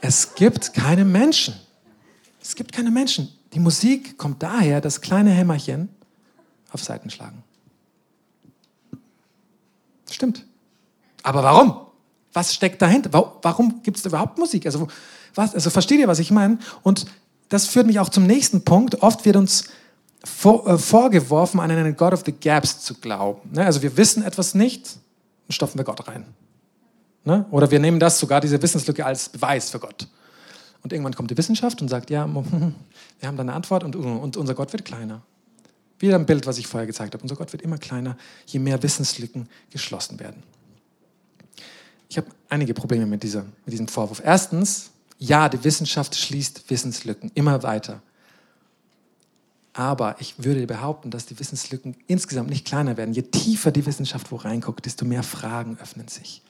[0.00, 1.54] es gibt keine Menschen.
[2.42, 3.28] Es gibt keine Menschen.
[3.52, 5.88] Die Musik kommt daher, dass kleine Hämmerchen
[6.72, 7.42] auf Seiten schlagen.
[10.10, 10.44] Stimmt.
[11.22, 11.86] Aber warum?
[12.32, 13.12] Was steckt dahinter?
[13.42, 14.66] Warum gibt es überhaupt Musik?
[14.66, 14.88] Also,
[15.34, 16.58] was, also versteht ihr, was ich meine?
[16.82, 17.06] Und
[17.48, 19.02] das führt mich auch zum nächsten Punkt.
[19.02, 19.64] Oft wird uns
[20.24, 23.48] vorgeworfen, an einen God of the Gaps zu glauben.
[23.52, 23.64] Ne?
[23.64, 24.96] Also wir wissen etwas nicht,
[25.46, 26.26] dann stopfen wir Gott rein.
[27.24, 27.44] Ne?
[27.50, 30.08] Oder wir nehmen das sogar, diese Wissenslücke, als Beweis für Gott.
[30.82, 32.26] Und irgendwann kommt die Wissenschaft und sagt, ja,
[33.20, 35.22] wir haben da eine Antwort und, und unser Gott wird kleiner.
[35.98, 37.22] Wieder ein Bild, was ich vorher gezeigt habe.
[37.22, 40.42] Unser Gott wird immer kleiner, je mehr Wissenslücken geschlossen werden.
[42.08, 44.22] Ich habe einige Probleme mit, dieser, mit diesem Vorwurf.
[44.24, 48.00] Erstens, ja, die Wissenschaft schließt Wissenslücken immer weiter.
[49.78, 53.14] Aber ich würde behaupten, dass die Wissenslücken insgesamt nicht kleiner werden.
[53.14, 56.42] Je tiefer die Wissenschaft wo reinguckt, desto mehr Fragen öffnen sich.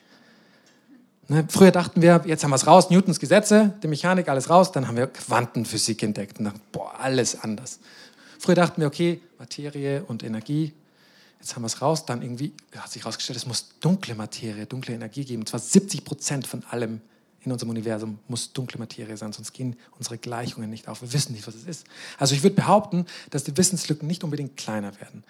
[1.27, 4.71] Ne, früher dachten wir, jetzt haben wir es raus, Newtons Gesetze, die Mechanik, alles raus.
[4.71, 7.79] Dann haben wir Quantenphysik entdeckt und dachten, boah, alles anders.
[8.39, 10.73] Früher dachten wir, okay, Materie und Energie,
[11.39, 12.07] jetzt haben wir es raus.
[12.07, 15.43] Dann irgendwie hat sich herausgestellt, es muss dunkle Materie, dunkle Energie geben.
[15.43, 16.99] Und zwar 70 Prozent von allem
[17.43, 21.01] in unserem Universum muss dunkle Materie sein, sonst gehen unsere Gleichungen nicht auf.
[21.01, 21.87] Wir wissen nicht, was es ist.
[22.17, 25.23] Also ich würde behaupten, dass die Wissenslücken nicht unbedingt kleiner werden.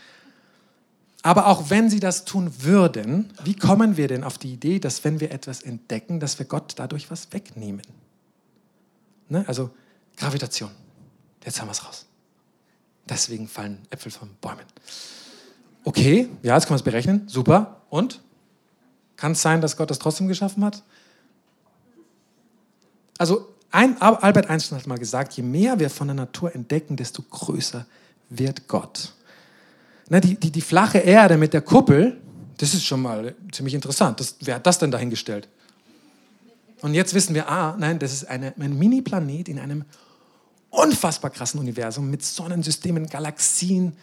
[1.22, 5.04] Aber auch wenn sie das tun würden, wie kommen wir denn auf die Idee, dass
[5.04, 7.82] wenn wir etwas entdecken, dass wir Gott dadurch was wegnehmen?
[9.28, 9.44] Ne?
[9.48, 9.70] Also
[10.16, 10.72] Gravitation.
[11.44, 12.06] Jetzt haben wir es raus.
[13.08, 14.66] Deswegen fallen Äpfel von Bäumen.
[15.84, 17.28] Okay, ja, jetzt kann man es berechnen.
[17.28, 17.82] Super.
[17.90, 18.22] Und?
[19.16, 20.84] Kann es sein, dass Gott das trotzdem geschaffen hat?
[23.20, 27.22] Also ein, Albert Einstein hat mal gesagt, je mehr wir von der Natur entdecken, desto
[27.22, 27.86] größer
[28.30, 29.14] wird Gott.
[30.10, 32.20] Na, die, die, die flache Erde mit der Kuppel,
[32.58, 34.20] das ist schon mal ziemlich interessant.
[34.20, 35.48] Das, wer hat das denn dahingestellt?
[36.82, 39.84] Und jetzt wissen wir, ah, nein, das ist eine, ein Mini-Planet in einem
[40.70, 43.98] unfassbar krassen Universum mit Sonnensystemen, Galaxien.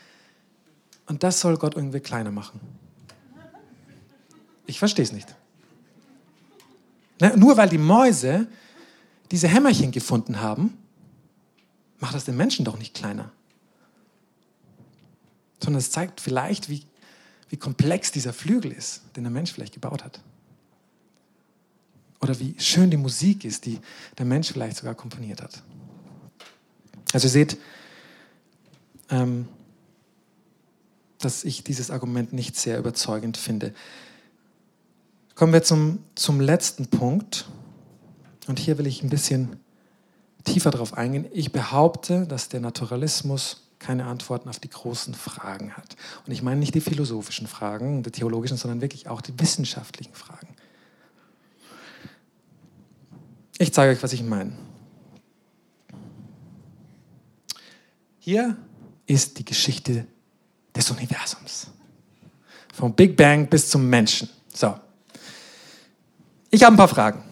[1.07, 2.61] Und das soll Gott irgendwie kleiner machen.
[4.67, 5.35] Ich verstehe es nicht.
[7.21, 7.33] Ne?
[7.37, 8.47] Nur weil die Mäuse
[9.31, 10.77] diese Hämmerchen gefunden haben,
[11.99, 13.31] macht das den Menschen doch nicht kleiner.
[15.63, 16.85] Sondern es zeigt vielleicht, wie,
[17.49, 20.21] wie komplex dieser Flügel ist, den der Mensch vielleicht gebaut hat.
[22.21, 23.81] Oder wie schön die Musik ist, die
[24.19, 25.63] der Mensch vielleicht sogar komponiert hat.
[27.13, 27.59] Also ihr seht,
[29.11, 29.49] ähm,
[31.19, 33.75] dass ich dieses Argument nicht sehr überzeugend finde.
[35.35, 37.47] Kommen wir zum, zum letzten Punkt.
[38.47, 39.57] Und hier will ich ein bisschen
[40.45, 41.27] tiefer darauf eingehen.
[41.33, 45.97] Ich behaupte, dass der Naturalismus keine Antworten auf die großen Fragen hat.
[46.27, 50.49] Und ich meine nicht die philosophischen Fragen, die theologischen, sondern wirklich auch die wissenschaftlichen Fragen.
[53.59, 54.53] Ich zeige euch, was ich meine.
[58.19, 58.57] Hier
[59.07, 60.07] ist die Geschichte
[60.75, 61.69] des Universums.
[62.75, 64.29] Vom Big Bang bis zum Menschen.
[64.53, 64.79] So.
[66.51, 67.23] Ich habe ein paar Fragen.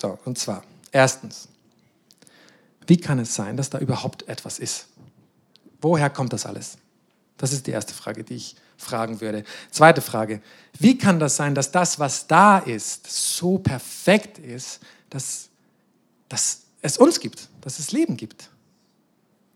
[0.00, 1.48] So, und zwar, erstens,
[2.86, 4.86] wie kann es sein, dass da überhaupt etwas ist?
[5.80, 6.78] Woher kommt das alles?
[7.36, 9.44] Das ist die erste Frage, die ich fragen würde.
[9.70, 10.40] Zweite Frage,
[10.78, 15.48] wie kann das sein, dass das, was da ist, so perfekt ist, dass,
[16.28, 18.48] dass es uns gibt, dass es Leben gibt?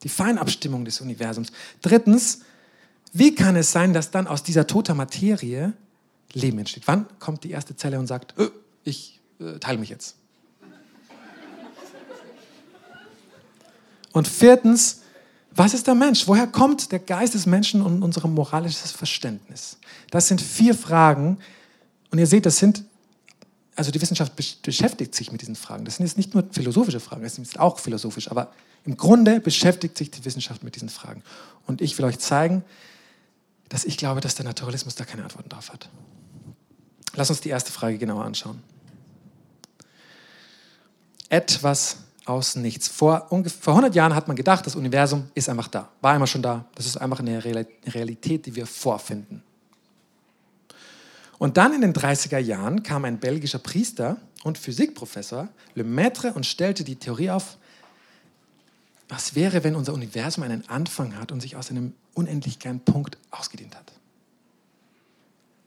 [0.03, 1.53] Die Feinabstimmung des Universums.
[1.81, 2.41] Drittens,
[3.15, 5.73] wie kann es sein, dass dann aus dieser toter Materie
[6.35, 6.87] Leben entsteht?
[6.87, 8.51] Wann kommt die erste Zelle und sagt, öh,
[8.83, 10.17] ich äh, teile mich jetzt?
[14.15, 15.01] Und viertens,
[15.51, 16.29] was ist der Mensch?
[16.29, 19.77] Woher kommt der Geist des Menschen und unser moralisches Verständnis?
[20.11, 21.39] Das sind vier Fragen.
[22.13, 22.85] Und ihr seht, das sind,
[23.75, 25.85] also die Wissenschaft beschäftigt sich mit diesen Fragen.
[25.85, 28.53] Das sind jetzt nicht nur philosophische Fragen, das sind auch philosophisch, aber
[28.85, 31.25] im Grunde beschäftigt sich die Wissenschaft mit diesen Fragen.
[31.67, 32.63] Und ich will euch zeigen,
[33.69, 35.89] dass ich glaube, dass der Naturalismus da keine Antworten drauf hat.
[37.17, 38.63] Lass uns die erste Frage genauer anschauen.
[41.29, 42.89] Etwas aus nichts.
[42.89, 46.43] Vor, vor 100 Jahren hat man gedacht, das Universum ist einfach da, war immer schon
[46.43, 46.65] da.
[46.75, 49.43] Das ist einfach eine Realität, die wir vorfinden.
[51.39, 56.85] Und dann in den 30er Jahren kam ein belgischer Priester und Physikprofessor, Lemaitre, und stellte
[56.85, 57.59] die Theorie auf,
[59.09, 63.19] was wäre, wenn unser Universum einen Anfang hat und sich aus einem unendlich kleinen Punkt
[63.31, 63.93] ausgedehnt hat.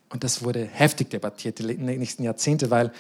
[0.10, 2.92] Und das wurde heftig debattiert die nächsten Jahrzehnte, weil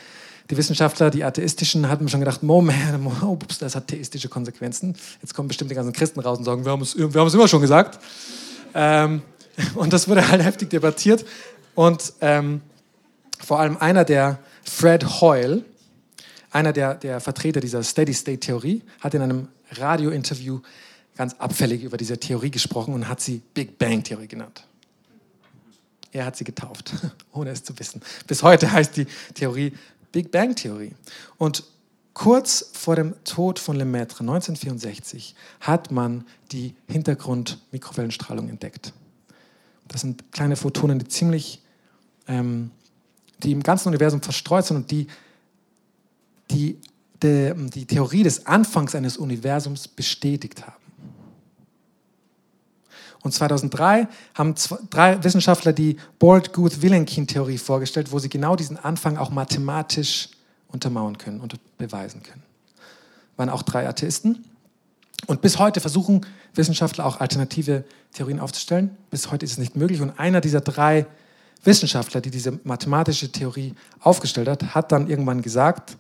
[0.50, 2.80] die Wissenschaftler, die atheistischen, hatten schon gedacht, Moment,
[3.22, 4.96] oh, das hat theistische Konsequenzen.
[5.22, 7.34] Jetzt kommen bestimmt die ganzen Christen raus und sagen, wir haben es, wir haben es
[7.34, 8.00] immer schon gesagt.
[8.74, 9.22] Ähm,
[9.76, 11.26] und das wurde halt heftig debattiert.
[11.76, 12.62] Und ähm,
[13.40, 15.64] vor allem einer der, Fred Hoyle,
[16.52, 20.60] einer der, der Vertreter dieser Steady-State-Theorie, hat in einem Radiointerview
[21.16, 24.66] ganz abfällig über diese Theorie gesprochen und hat sie Big Bang-Theorie genannt.
[26.12, 26.94] Er hat sie getauft,
[27.32, 28.02] ohne es zu wissen.
[28.28, 29.74] Bis heute heißt die Theorie
[30.12, 30.94] Big Bang Theorie.
[31.38, 31.64] Und
[32.14, 38.94] kurz vor dem Tod von Lemaitre 1964 hat man die Hintergrund-Mikrowellenstrahlung entdeckt.
[39.88, 41.62] Das sind kleine Photonen, die ziemlich,
[42.28, 42.72] ähm,
[43.44, 45.08] die im ganzen Universum verstreut sind und die,
[46.52, 46.78] die,
[47.22, 50.87] die, die Theorie des Anfangs eines Universums bestätigt haben.
[53.22, 59.30] Und 2003 haben zwei, drei Wissenschaftler die Bolt-Guth-Vilenkin-Theorie vorgestellt, wo sie genau diesen Anfang auch
[59.30, 60.30] mathematisch
[60.70, 62.44] untermauern können und beweisen können.
[63.36, 64.46] Waren auch drei Atheisten.
[65.26, 68.96] Und bis heute versuchen Wissenschaftler auch alternative Theorien aufzustellen.
[69.10, 70.02] Bis heute ist es nicht möglich.
[70.02, 71.08] Und einer dieser drei
[71.64, 75.98] Wissenschaftler, die diese mathematische Theorie aufgestellt hat, hat dann irgendwann gesagt,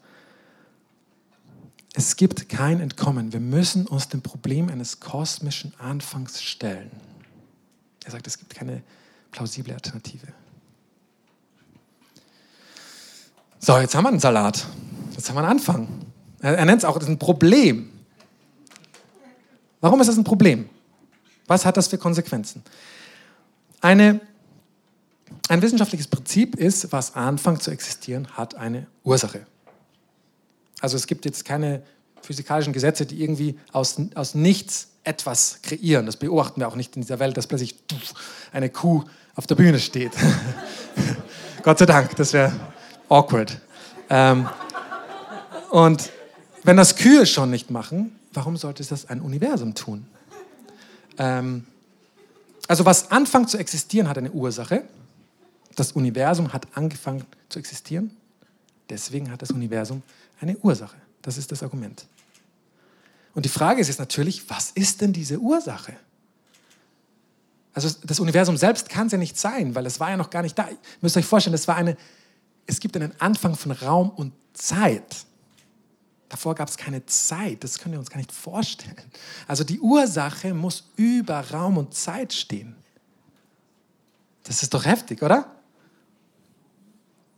[1.97, 3.33] es gibt kein Entkommen.
[3.33, 6.91] Wir müssen uns dem Problem eines kosmischen Anfangs stellen.
[8.05, 8.83] Er sagt, es gibt keine
[9.31, 10.27] plausible Alternative.
[13.57, 14.67] So, jetzt haben wir einen Salat.
[15.13, 15.87] Jetzt haben wir einen Anfang.
[16.39, 17.91] Er, nennt es auch, ein Problem.
[19.81, 20.69] Warum ist das ein Problem?
[21.47, 22.61] Was hat das für Konsequenzen?
[23.81, 24.21] Eine,
[25.49, 29.47] ein wissenschaftliches Prinzip ist, was anfängt zu existieren, hat eine Ursache.
[30.81, 31.81] Also es gibt jetzt keine
[32.21, 36.05] physikalischen Gesetze, die irgendwie aus, aus nichts etwas kreieren.
[36.05, 37.75] Das beobachten wir auch nicht in dieser Welt, dass plötzlich
[38.51, 39.03] eine Kuh
[39.35, 40.11] auf der Bühne steht.
[41.63, 42.51] Gott sei Dank, das wäre
[43.09, 43.59] awkward.
[44.09, 44.47] Ähm,
[45.69, 46.11] und
[46.63, 50.05] wenn das Kühe schon nicht machen, warum sollte es das ein Universum tun?
[51.17, 51.65] Ähm,
[52.67, 54.83] also was anfängt zu existieren, hat eine Ursache.
[55.75, 58.11] Das Universum hat angefangen zu existieren.
[58.89, 60.01] Deswegen hat das Universum
[60.39, 60.97] eine Ursache.
[61.21, 62.07] Das ist das Argument.
[63.33, 65.93] Und die Frage ist jetzt natürlich, was ist denn diese Ursache?
[67.73, 70.41] Also das Universum selbst kann es ja nicht sein, weil es war ja noch gar
[70.41, 70.67] nicht da.
[70.67, 71.95] Ihr müsst euch vorstellen, das war eine,
[72.65, 75.27] es gibt einen Anfang von Raum und Zeit.
[76.29, 78.95] Davor gab es keine Zeit, das können wir uns gar nicht vorstellen.
[79.47, 82.75] Also die Ursache muss über Raum und Zeit stehen.
[84.43, 85.45] Das ist doch heftig, oder?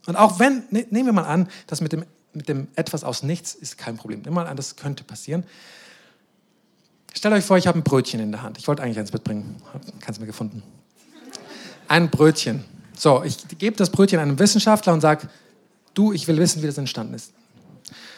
[0.06, 3.22] Und auch wenn, ne, nehmen wir mal an, dass mit dem, mit dem etwas aus
[3.22, 4.22] nichts ist kein Problem.
[4.30, 5.44] Mal an, das könnte passieren.
[7.14, 8.58] Stellt euch vor, ich habe ein Brötchen in der Hand.
[8.58, 10.62] Ich wollte eigentlich eins mitbringen, habe keins mehr gefunden.
[11.88, 12.64] Ein Brötchen.
[12.96, 15.28] So, ich gebe das Brötchen einem Wissenschaftler und sage,
[15.94, 17.32] du, ich will wissen, wie das entstanden ist.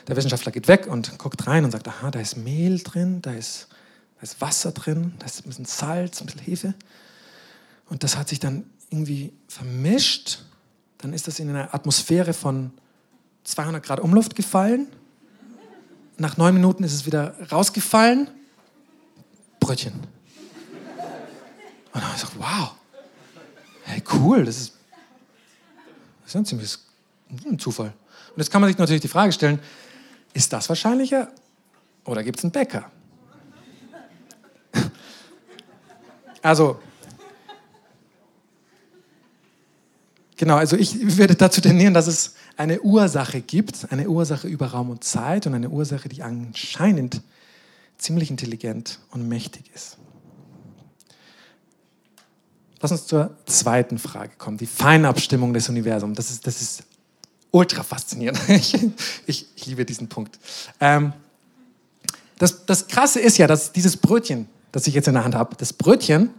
[0.08, 3.32] Der Wissenschaftler geht weg und guckt rein und sagt, aha, da ist Mehl drin, da
[3.32, 3.68] ist,
[4.16, 6.74] da ist Wasser drin, da ist ein bisschen Salz, ein bisschen Hefe.
[7.88, 10.40] Und das hat sich dann irgendwie vermischt.
[10.98, 12.72] Dann ist das in eine Atmosphäre von
[13.44, 14.88] 200 Grad Umluft gefallen.
[16.16, 18.28] Nach neun Minuten ist es wieder rausgefallen.
[19.60, 19.94] Brötchen.
[19.94, 22.74] Und dann habe ich gesagt, wow,
[23.84, 24.72] hey, cool, das ist,
[26.22, 26.86] das ist ein ziemliches
[27.58, 27.92] Zufall.
[28.30, 29.60] Und jetzt kann man sich natürlich die Frage stellen,
[30.32, 31.28] ist das wahrscheinlicher
[32.04, 32.90] oder gibt es einen Bäcker?
[36.44, 36.80] Also,
[40.36, 44.90] genau, also ich würde dazu tendieren, dass es eine Ursache gibt, eine Ursache über Raum
[44.90, 47.22] und Zeit und eine Ursache, die anscheinend
[47.98, 49.96] ziemlich intelligent und mächtig ist.
[52.80, 56.16] Lass uns zur zweiten Frage kommen, die Feinabstimmung des Universums.
[56.16, 56.82] Das ist, das ist
[57.52, 58.40] ultra faszinierend.
[58.48, 58.74] Ich,
[59.26, 60.38] ich, ich liebe diesen Punkt.
[60.80, 61.12] Ähm,
[62.38, 65.54] das, das Krasse ist ja, dass dieses Brötchen, das ich jetzt in der Hand habe,
[65.56, 66.30] das Brötchen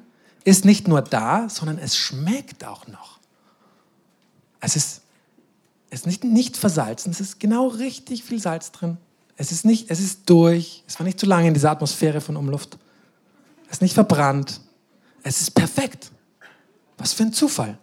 [0.44, 3.20] ist nicht nur da, sondern es schmeckt auch noch.
[4.60, 5.03] Es ist,
[5.94, 8.98] es ist nicht, nicht versalzen, es ist genau richtig viel Salz drin.
[9.38, 12.36] Es ist, nicht, es ist durch, es war nicht zu lange in dieser Atmosphäre von
[12.36, 12.80] Umluft.
[13.68, 14.60] Es ist nicht verbrannt.
[15.22, 16.12] Es ist perfekt.
[16.98, 17.78] Was für ein Zufall.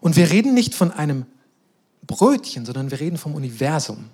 [0.00, 1.24] Und wir reden nicht von einem
[2.06, 4.10] Brötchen, sondern wir reden vom Universum.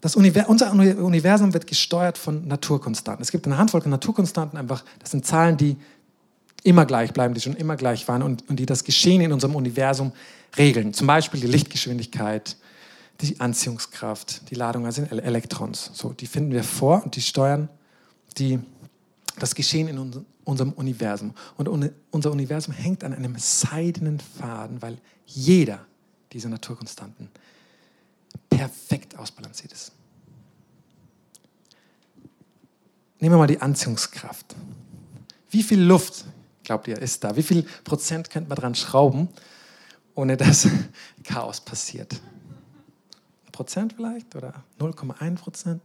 [0.00, 3.22] Das Univers unser Universum wird gesteuert von Naturkonstanten.
[3.22, 5.76] Es gibt eine Handvoll von Naturkonstanten, einfach, das sind Zahlen, die
[6.64, 9.54] immer gleich bleiben, die schon immer gleich waren und, und die das Geschehen in unserem
[9.54, 10.12] Universum
[10.56, 10.92] regeln.
[10.92, 12.56] Zum Beispiel die Lichtgeschwindigkeit,
[13.20, 15.90] die Anziehungskraft, die Ladung also Elektrons.
[15.94, 17.68] So, die finden wir vor und die steuern
[18.38, 18.58] die,
[19.38, 21.34] das Geschehen in unserem Universum.
[21.56, 25.86] Und unser Universum hängt an einem seidenen Faden, weil jeder
[26.32, 27.28] dieser Naturkonstanten
[28.50, 29.92] perfekt ausbalanciert ist.
[33.20, 34.54] Nehmen wir mal die Anziehungskraft.
[35.50, 36.24] Wie viel Luft,
[36.64, 37.36] glaubt ihr, ist da?
[37.36, 39.28] Wie viel Prozent könnte man dran schrauben,
[40.14, 40.66] ohne dass
[41.24, 42.14] Chaos passiert?
[43.46, 45.82] Ein Prozent vielleicht oder 0,1 Prozent?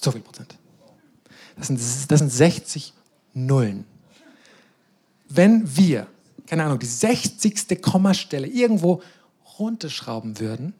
[0.00, 0.58] So viel Prozent.
[1.56, 2.92] Das sind, das sind 60
[3.32, 3.86] Nullen.
[5.28, 6.06] Wenn wir,
[6.46, 7.80] keine Ahnung, die 60.
[7.80, 9.02] Kommastelle irgendwo
[9.58, 10.74] runterschrauben würden,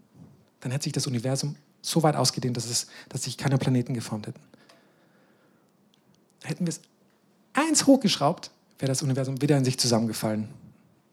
[0.60, 4.26] dann hätte sich das Universum so weit ausgedehnt, dass, es, dass sich keine Planeten geformt
[4.26, 4.40] hätten.
[6.44, 6.80] Hätten wir es
[7.52, 10.48] eins hochgeschraubt, wäre das Universum wieder in sich zusammengefallen.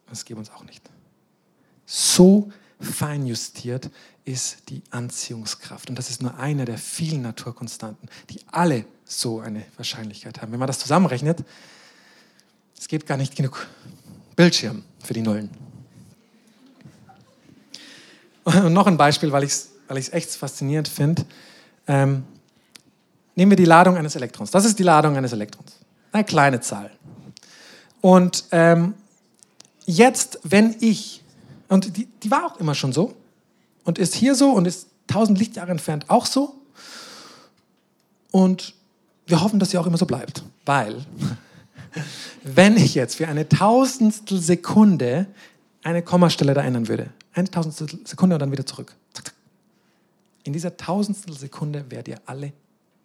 [0.10, 0.82] Das gäbe uns auch nicht.
[1.86, 3.90] So feinjustiert
[4.26, 5.90] ist die Anziehungskraft.
[5.90, 10.52] Und das ist nur eine der vielen Naturkonstanten, die alle so eine Wahrscheinlichkeit haben.
[10.52, 11.44] Wenn man das zusammenrechnet,
[12.78, 13.68] es gibt gar nicht genug
[14.36, 15.50] Bildschirm für die Nullen.
[18.44, 21.26] Und noch ein Beispiel, weil ich es weil echt faszinierend finde.
[21.88, 22.24] Ähm,
[23.36, 24.52] nehmen wir die Ladung eines Elektrons.
[24.52, 25.74] Das ist die Ladung eines Elektrons.
[26.12, 26.92] Eine kleine Zahl.
[28.02, 28.96] Und ähm,
[29.86, 31.24] jetzt, wenn ich,
[31.68, 33.16] und die, die war auch immer schon so,
[33.84, 36.56] und ist hier so und ist tausend Lichtjahre entfernt auch so.
[38.32, 38.74] Und
[39.26, 40.44] wir hoffen, dass sie auch immer so bleibt.
[40.66, 41.06] Weil,
[42.44, 45.28] wenn ich jetzt für eine tausendstel Sekunde
[45.84, 48.96] eine Kommastelle da ändern würde, eine tausendstel Sekunde und dann wieder zurück.
[50.44, 52.54] In dieser tausendstel Sekunde wärt ihr alle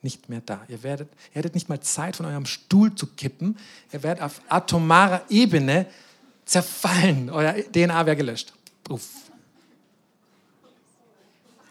[0.07, 0.61] nicht mehr da.
[0.69, 3.59] Ihr, werdet, ihr hättet nicht mal Zeit, von eurem Stuhl zu kippen.
[3.93, 5.87] Ihr werdet auf atomarer Ebene
[6.45, 7.29] zerfallen.
[7.29, 8.53] Euer DNA wäre gelöscht.
[8.89, 9.03] Uff.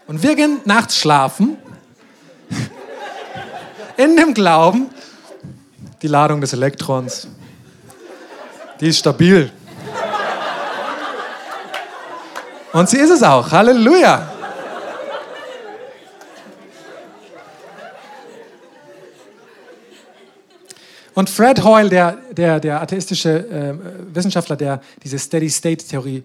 [0.06, 1.58] Und wir gehen nachts schlafen,
[3.98, 4.90] in dem Glauben,
[6.02, 7.30] die Ladung des Elektrons,
[8.82, 9.50] die ist stabil.
[12.74, 13.50] Und sie ist es auch.
[13.50, 14.35] Halleluja.
[21.16, 26.24] Und Fred Hoyle, der, der, der atheistische äh, Wissenschaftler, der diese Steady-State-Theorie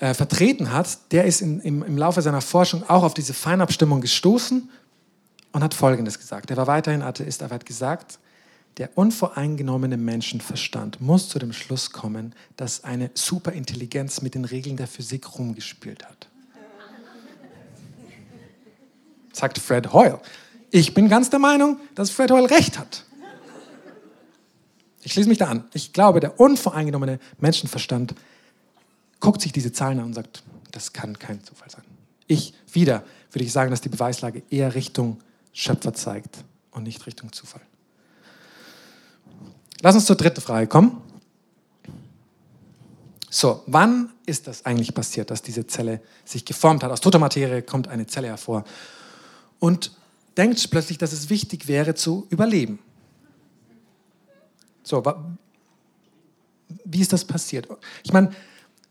[0.00, 4.00] äh, vertreten hat, der ist in, im, im Laufe seiner Forschung auch auf diese Feinabstimmung
[4.00, 4.70] gestoßen
[5.52, 6.50] und hat Folgendes gesagt.
[6.50, 8.18] Er war weiterhin Atheist, aber er hat gesagt,
[8.78, 14.86] der unvoreingenommene Menschenverstand muss zu dem Schluss kommen, dass eine Superintelligenz mit den Regeln der
[14.86, 16.28] Physik rumgespielt hat.
[19.32, 20.20] Sagt Fred Hoyle.
[20.70, 23.04] Ich bin ganz der Meinung, dass Fred Hoyle recht hat.
[25.08, 25.64] Ich schließe mich da an.
[25.72, 28.14] Ich glaube, der unvoreingenommene Menschenverstand
[29.20, 31.82] guckt sich diese Zahlen an und sagt, das kann kein Zufall sein.
[32.26, 33.02] Ich wieder
[33.32, 35.18] würde ich sagen, dass die Beweislage eher Richtung
[35.54, 37.62] Schöpfer zeigt und nicht Richtung Zufall.
[39.80, 41.00] Lass uns zur dritten Frage kommen.
[43.30, 46.92] So, wann ist das eigentlich passiert, dass diese Zelle sich geformt hat?
[46.92, 48.62] Aus toter Materie kommt eine Zelle hervor
[49.58, 49.90] und
[50.36, 52.78] denkt plötzlich, dass es wichtig wäre zu überleben.
[54.88, 55.02] So,
[56.84, 57.68] wie ist das passiert?
[58.04, 58.32] Ich meine,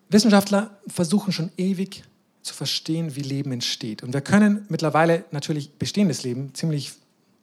[0.10, 2.04] Wissenschaftler versuchen schon ewig
[2.44, 4.04] zu verstehen, wie Leben entsteht.
[4.04, 6.94] Und wir können mittlerweile natürlich bestehendes Leben ziemlich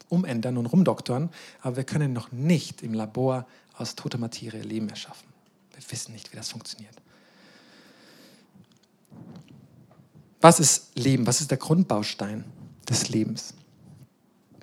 [0.09, 1.31] umändern und rumdoktern,
[1.63, 3.45] aber wir können noch nicht im Labor
[3.77, 5.27] aus toter Materie Leben erschaffen.
[5.73, 6.95] Wir wissen nicht, wie das funktioniert.
[10.41, 11.27] Was ist Leben?
[11.27, 12.45] Was ist der Grundbaustein
[12.89, 13.53] des Lebens?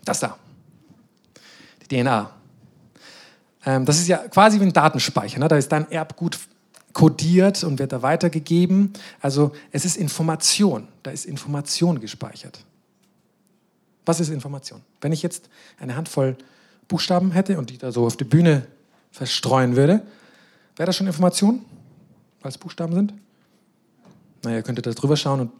[0.05, 0.37] Das da.
[1.81, 2.40] Die DNA.
[3.65, 5.39] Ähm, das ist ja quasi wie ein Datenspeicher.
[5.39, 5.47] Ne?
[5.47, 6.39] Da ist dein Erbgut
[6.93, 8.93] kodiert und wird da weitergegeben.
[9.21, 10.87] Also es ist Information.
[11.03, 12.59] Da ist Information gespeichert.
[14.05, 14.81] Was ist Information?
[14.99, 15.49] Wenn ich jetzt
[15.79, 16.35] eine Handvoll
[16.87, 18.67] Buchstaben hätte und die da so auf die Bühne
[19.11, 20.01] verstreuen würde,
[20.75, 21.63] wäre das schon Information,
[22.41, 23.13] weil es Buchstaben sind?
[24.43, 25.51] Naja, ihr könntet da drüber schauen und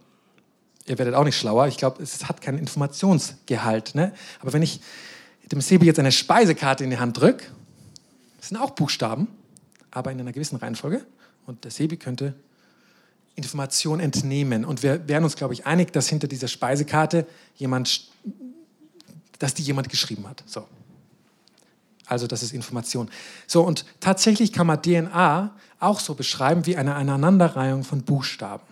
[0.86, 1.68] ihr werdet auch nicht schlauer.
[1.68, 3.94] Ich glaube, es hat keinen Informationsgehalt.
[3.94, 4.12] Ne?
[4.40, 4.80] Aber wenn ich
[5.50, 7.46] dem Sebi jetzt eine Speisekarte in die Hand drücke,
[8.42, 9.28] das sind auch Buchstaben,
[9.92, 11.06] aber in einer gewissen Reihenfolge.
[11.46, 12.34] Und der Sebi könnte
[13.36, 14.64] Information entnehmen.
[14.64, 17.24] Und wir wären uns, glaube ich, einig, dass hinter dieser Speisekarte
[17.54, 18.10] jemand,
[19.38, 20.42] dass die jemand geschrieben hat.
[20.44, 20.66] So.
[22.06, 23.08] Also das ist Information.
[23.46, 28.64] So, und tatsächlich kann man DNA auch so beschreiben wie eine Aneinanderreihung von Buchstaben.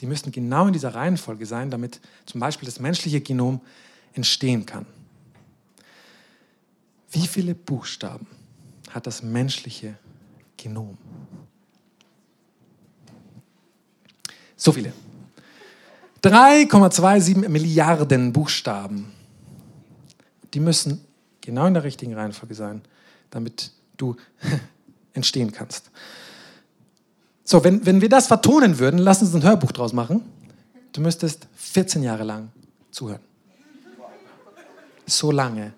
[0.00, 3.60] Die müssen genau in dieser Reihenfolge sein, damit zum Beispiel das menschliche Genom
[4.12, 4.86] entstehen kann.
[7.14, 8.26] Wie viele Buchstaben
[8.90, 9.96] hat das menschliche
[10.56, 10.98] Genom?
[14.56, 14.92] So viele.
[16.24, 19.12] 3,27 Milliarden Buchstaben.
[20.54, 21.04] Die müssen
[21.40, 22.82] genau in der richtigen Reihenfolge sein,
[23.30, 24.16] damit du
[25.12, 25.92] entstehen kannst.
[27.44, 30.22] So, wenn, wenn wir das vertonen würden, lass uns ein Hörbuch draus machen.
[30.90, 32.48] Du müsstest 14 Jahre lang
[32.90, 33.20] zuhören.
[35.06, 35.74] So lange.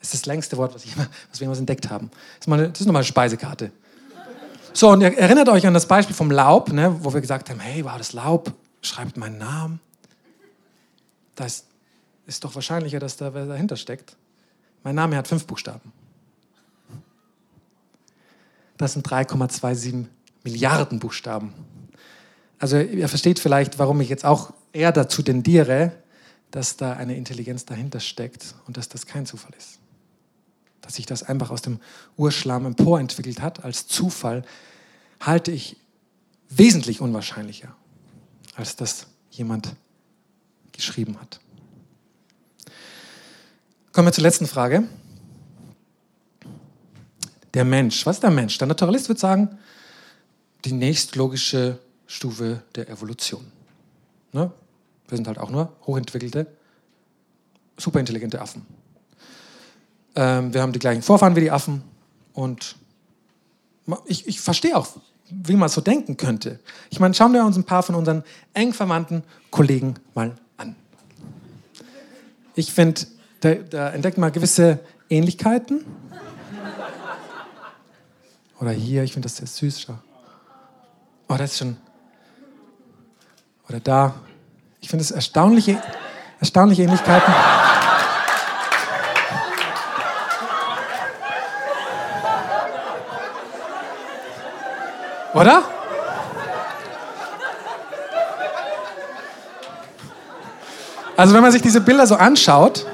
[0.00, 2.10] Das ist das längste Wort, was, ich, was wir jemals entdeckt haben.
[2.38, 3.72] Das ist, eine, das ist nochmal eine Speisekarte.
[4.72, 7.58] So, und ihr erinnert euch an das Beispiel vom Laub, ne, wo wir gesagt haben,
[7.58, 9.80] hey, wow, das Laub schreibt meinen Namen.
[11.34, 11.66] Da ist,
[12.26, 14.16] ist doch wahrscheinlicher, dass da wer dahinter steckt.
[14.84, 15.92] Mein Name hat fünf Buchstaben.
[18.76, 20.06] Das sind 3,27
[20.44, 21.52] Milliarden Buchstaben.
[22.60, 25.92] Also ihr versteht vielleicht, warum ich jetzt auch eher dazu tendiere,
[26.50, 29.77] dass da eine Intelligenz dahinter steckt und dass das kein Zufall ist.
[30.88, 31.80] Dass sich das einfach aus dem
[32.16, 34.42] Urschlamm emporentwickelt hat als Zufall,
[35.20, 35.76] halte ich
[36.48, 37.76] wesentlich unwahrscheinlicher,
[38.54, 39.76] als dass jemand
[40.72, 41.40] geschrieben hat.
[43.92, 44.84] Kommen wir zur letzten Frage.
[47.52, 48.06] Der Mensch.
[48.06, 48.56] Was ist der Mensch?
[48.56, 49.58] Der Naturalist würde sagen,
[50.64, 53.44] die nächstlogische Stufe der Evolution.
[54.32, 54.50] Ne?
[55.06, 56.46] Wir sind halt auch nur hochentwickelte,
[57.76, 58.77] superintelligente Affen.
[60.18, 61.80] Ähm, wir haben die gleichen Vorfahren wie die Affen
[62.32, 62.74] und
[64.04, 64.88] ich, ich verstehe auch,
[65.30, 66.58] wie man so denken könnte.
[66.90, 70.74] Ich meine, schauen wir uns ein paar von unseren eng verwandten Kollegen mal an.
[72.56, 73.02] Ich finde,
[73.38, 75.84] da, da entdeckt man gewisse Ähnlichkeiten.
[78.58, 79.82] Oder hier, ich finde das sehr süß.
[79.82, 79.98] Schau.
[81.28, 81.76] Oh, das ist schon.
[83.68, 84.14] Oder da.
[84.80, 85.80] Ich finde es erstaunliche,
[86.40, 87.32] erstaunliche Ähnlichkeiten.
[95.38, 95.62] Oder?
[101.16, 102.84] Also wenn man sich diese Bilder so anschaut,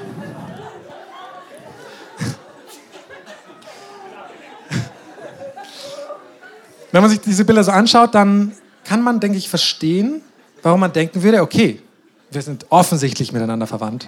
[6.91, 8.51] wenn man sich diese Bilder so anschaut, dann
[8.83, 10.21] kann man, denke ich, verstehen,
[10.61, 11.81] warum man denken würde, okay,
[12.29, 14.07] wir sind offensichtlich miteinander verwandt.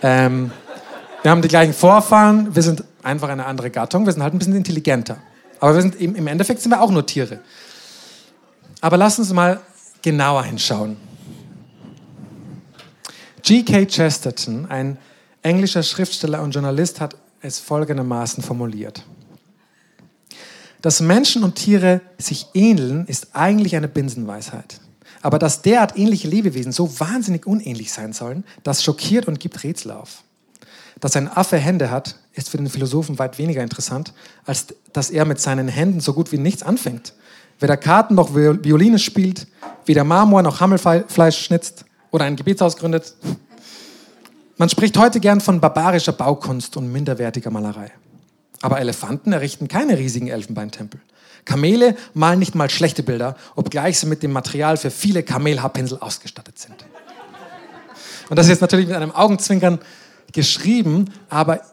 [0.00, 0.52] Ähm,
[1.22, 4.38] wir haben die gleichen Vorfahren, wir sind einfach eine andere Gattung, wir sind halt ein
[4.38, 5.16] bisschen intelligenter.
[5.64, 7.40] Aber sind im Endeffekt sind wir auch nur Tiere.
[8.82, 9.62] Aber lass uns mal
[10.02, 10.98] genauer hinschauen.
[13.40, 13.86] G.K.
[13.86, 14.98] Chesterton, ein
[15.40, 19.06] englischer Schriftsteller und Journalist, hat es folgendermaßen formuliert.
[20.82, 24.82] Dass Menschen und Tiere sich ähneln, ist eigentlich eine Binsenweisheit.
[25.22, 29.92] Aber dass derart ähnliche Lebewesen so wahnsinnig unähnlich sein sollen, das schockiert und gibt Rätsel
[29.92, 30.24] auf.
[31.00, 34.12] Dass ein Affe Hände hat, ist für den Philosophen weit weniger interessant,
[34.44, 37.14] als dass er mit seinen Händen so gut wie nichts anfängt.
[37.60, 39.46] Weder Karten noch Violine spielt,
[39.86, 43.14] weder Marmor noch Hammelfleisch schnitzt oder ein Gebetshaus gründet.
[44.56, 47.90] Man spricht heute gern von barbarischer Baukunst und minderwertiger Malerei.
[48.62, 51.00] Aber Elefanten errichten keine riesigen Elfenbeintempel.
[51.44, 56.58] Kamele malen nicht mal schlechte Bilder, obgleich sie mit dem Material für viele Kamelhaarpinsel ausgestattet
[56.58, 56.84] sind.
[58.30, 59.78] Und das ist jetzt natürlich mit einem Augenzwinkern
[60.34, 61.64] geschrieben, aber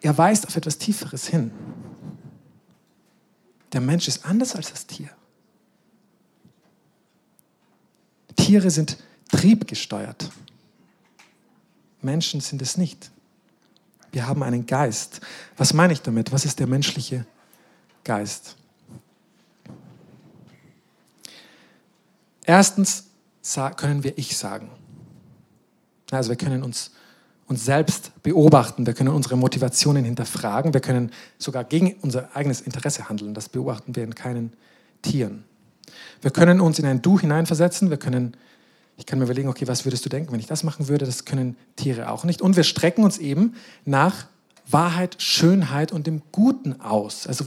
[0.00, 1.52] er weist auf etwas Tieferes hin.
[3.72, 5.10] Der Mensch ist anders als das Tier.
[8.34, 8.96] Tiere sind
[9.30, 10.30] triebgesteuert.
[12.00, 13.12] Menschen sind es nicht.
[14.10, 15.20] Wir haben einen Geist.
[15.56, 16.32] Was meine ich damit?
[16.32, 17.24] Was ist der menschliche
[18.04, 18.56] Geist?
[22.44, 23.04] Erstens
[23.76, 24.70] können wir Ich sagen.
[26.10, 26.90] Also wir können uns,
[27.52, 33.10] uns selbst beobachten, wir können unsere Motivationen hinterfragen, wir können sogar gegen unser eigenes Interesse
[33.10, 33.34] handeln.
[33.34, 34.54] Das beobachten wir in keinen
[35.02, 35.44] Tieren.
[36.22, 38.38] Wir können uns in ein Du hineinversetzen, wir können,
[38.96, 41.04] ich kann mir überlegen, okay, was würdest du denken, wenn ich das machen würde?
[41.04, 42.40] Das können Tiere auch nicht.
[42.40, 44.26] Und wir strecken uns eben nach
[44.66, 47.26] Wahrheit, Schönheit und dem Guten aus.
[47.26, 47.44] Also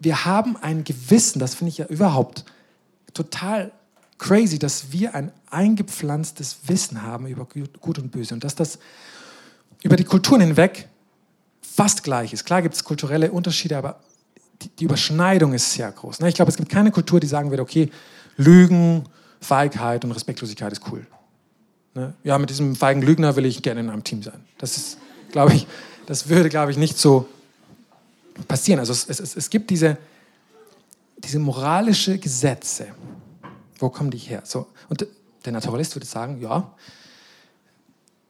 [0.00, 2.44] wir haben ein Gewissen, das finde ich ja überhaupt
[3.14, 3.70] total
[4.18, 7.46] crazy, dass wir ein eingepflanztes Wissen haben über
[7.80, 8.78] Gut und Böse und dass das
[9.82, 10.88] über die Kulturen hinweg
[11.60, 12.44] fast gleich ist.
[12.44, 14.00] Klar gibt es kulturelle Unterschiede, aber
[14.78, 16.20] die, Überschneidung ist sehr groß.
[16.20, 16.28] Ne?
[16.28, 17.90] Ich glaube, es gibt keine Kultur, die sagen würde, okay,
[18.36, 19.04] Lügen,
[19.40, 21.06] Feigheit und Respektlosigkeit ist cool.
[21.94, 22.14] Ne?
[22.24, 24.40] Ja, mit diesem feigen Lügner will ich gerne in einem Team sein.
[24.58, 24.98] Das ist,
[25.32, 25.66] glaube ich,
[26.06, 27.28] das würde, glaube ich, nicht so
[28.48, 28.80] passieren.
[28.80, 29.98] Also es, es, es gibt diese,
[31.18, 32.86] diese moralische Gesetze,
[33.78, 34.42] wo kommen die her?
[34.44, 35.06] So, und
[35.44, 36.72] der Naturalist würde sagen, ja,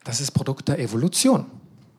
[0.04, 1.46] das ist Produkt der Evolution.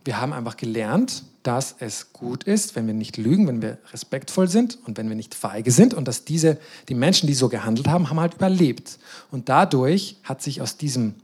[0.06, 4.48] Wir haben einfach gelernt, dass es gut ist, wenn wir nicht lügen, wenn wir respektvoll
[4.48, 7.88] sind und wenn wir nicht feige sind und dass diese, die Menschen, die so gehandelt
[7.88, 9.00] haben, haben halt überlebt.
[9.32, 11.16] Und dadurch hat sich aus diesem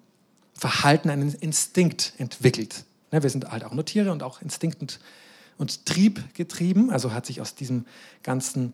[0.54, 2.86] Verhalten ein Instinkt entwickelt.
[3.12, 5.00] Ne, wir sind halt auch nur Tiere und auch Instinkt und,
[5.58, 7.86] und Trieb getrieben, also hat sich aus diesem
[8.24, 8.74] ganzen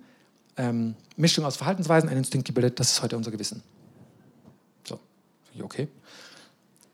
[0.59, 3.63] ähm, Mischung aus Verhaltensweisen, ein Instinkt gebildet, das ist heute unser Gewissen.
[4.83, 4.99] So,
[5.61, 5.87] okay.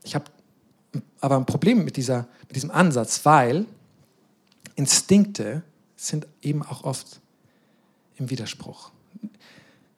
[0.03, 0.25] Ich habe
[1.19, 3.65] aber ein Problem mit, dieser, mit diesem Ansatz, weil
[4.75, 5.63] Instinkte
[5.95, 7.19] sind eben auch oft
[8.17, 8.91] im Widerspruch.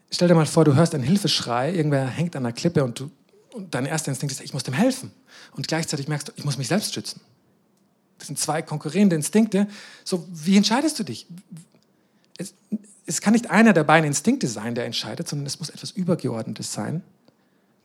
[0.10, 3.12] Stell dir mal vor, du hörst einen Hilfeschrei, irgendwer hängt an einer Klippe und, du,
[3.54, 5.12] und dein erster Instinkt ist, ich muss dem helfen.
[5.52, 7.20] Und gleichzeitig merkst du, ich muss mich selbst schützen.
[8.18, 9.68] Das sind zwei konkurrierende Instinkte.
[10.06, 11.28] So, wie entscheidest du dich?
[12.38, 12.54] Es,
[13.08, 16.72] es kann nicht einer der beiden Instinkte sein, der entscheidet, sondern es muss etwas Übergeordnetes
[16.74, 17.02] sein,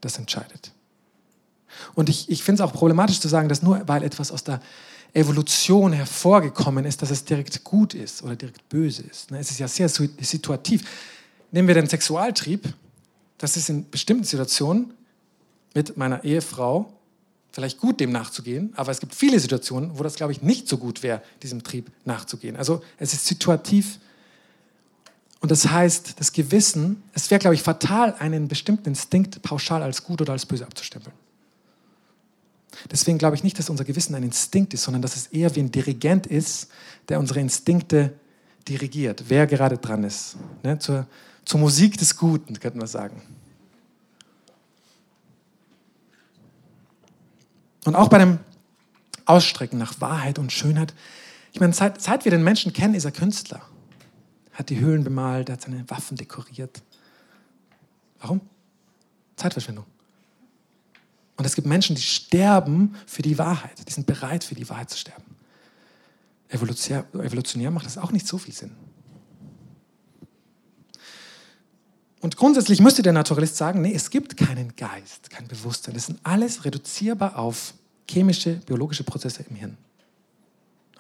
[0.01, 0.73] das entscheidet.
[1.95, 4.61] Und ich, ich finde es auch problematisch zu sagen, dass nur weil etwas aus der
[5.15, 9.31] Evolution hervorgekommen ist, dass es direkt gut ist oder direkt böse ist.
[9.31, 10.85] Ne, es ist ja sehr situativ.
[11.53, 12.75] Nehmen wir den Sexualtrieb.
[13.39, 14.93] Das ist in bestimmten Situationen
[15.75, 16.93] mit meiner Ehefrau
[17.53, 20.79] vielleicht gut, dem nachzugehen, aber es gibt viele Situationen, wo das, glaube ich, nicht so
[20.79, 22.57] gut wäre, diesem Trieb nachzugehen.
[22.57, 23.99] Also es ist situativ
[25.43, 30.05] und das heißt, das Gewissen, es wäre, glaube ich, fatal, einen bestimmten Instinkt pauschal als
[30.05, 31.15] gut oder als böse abzustempeln.
[32.91, 35.61] Deswegen glaube ich nicht, dass unser Gewissen ein Instinkt ist, sondern dass es eher wie
[35.61, 36.71] ein Dirigent ist,
[37.09, 38.13] der unsere Instinkte
[38.69, 40.37] dirigiert, wer gerade dran ist.
[40.63, 40.79] Ne?
[40.79, 41.09] Zur,
[41.45, 43.21] zur Musik des Guten, könnten wir sagen.
[47.85, 48.39] Und auch bei dem
[49.25, 50.95] Ausstrecken nach Wahrheit und Schönheit,
[51.53, 53.61] ich meine, seit, seit wir den Menschen kennen, ist er Künstler
[54.53, 56.83] hat die Höhlen bemalt, hat seine Waffen dekoriert.
[58.21, 58.41] Warum?
[59.37, 59.87] Zeitverschwendung.
[61.37, 63.89] Und es gibt Menschen, die sterben für die Wahrheit.
[63.89, 65.25] Die sind bereit, für die Wahrheit zu sterben.
[66.49, 68.73] Evolutionär, evolutionär macht das auch nicht so viel Sinn.
[72.21, 75.95] Und grundsätzlich müsste der Naturalist sagen, nee, es gibt keinen Geist, kein Bewusstsein.
[75.95, 77.75] Das sind alles reduzierbar auf
[78.09, 79.77] chemische, biologische Prozesse im Hirn.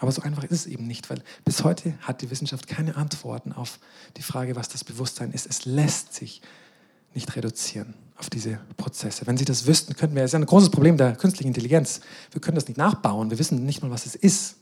[0.02, 3.52] Aber so einfach ist es eben nicht, weil bis heute hat die Wissenschaft keine Antworten
[3.52, 3.78] auf
[4.16, 5.46] die Frage, was das Bewusstsein ist.
[5.46, 6.42] Es lässt sich
[7.14, 9.28] nicht reduzieren auf diese Prozesse.
[9.28, 12.00] Wenn Sie das wüssten, könnten wir, es ist ein großes Problem der künstlichen Intelligenz.
[12.32, 13.30] Wir können das nicht nachbauen.
[13.30, 14.56] Wir wissen nicht mal, was es ist.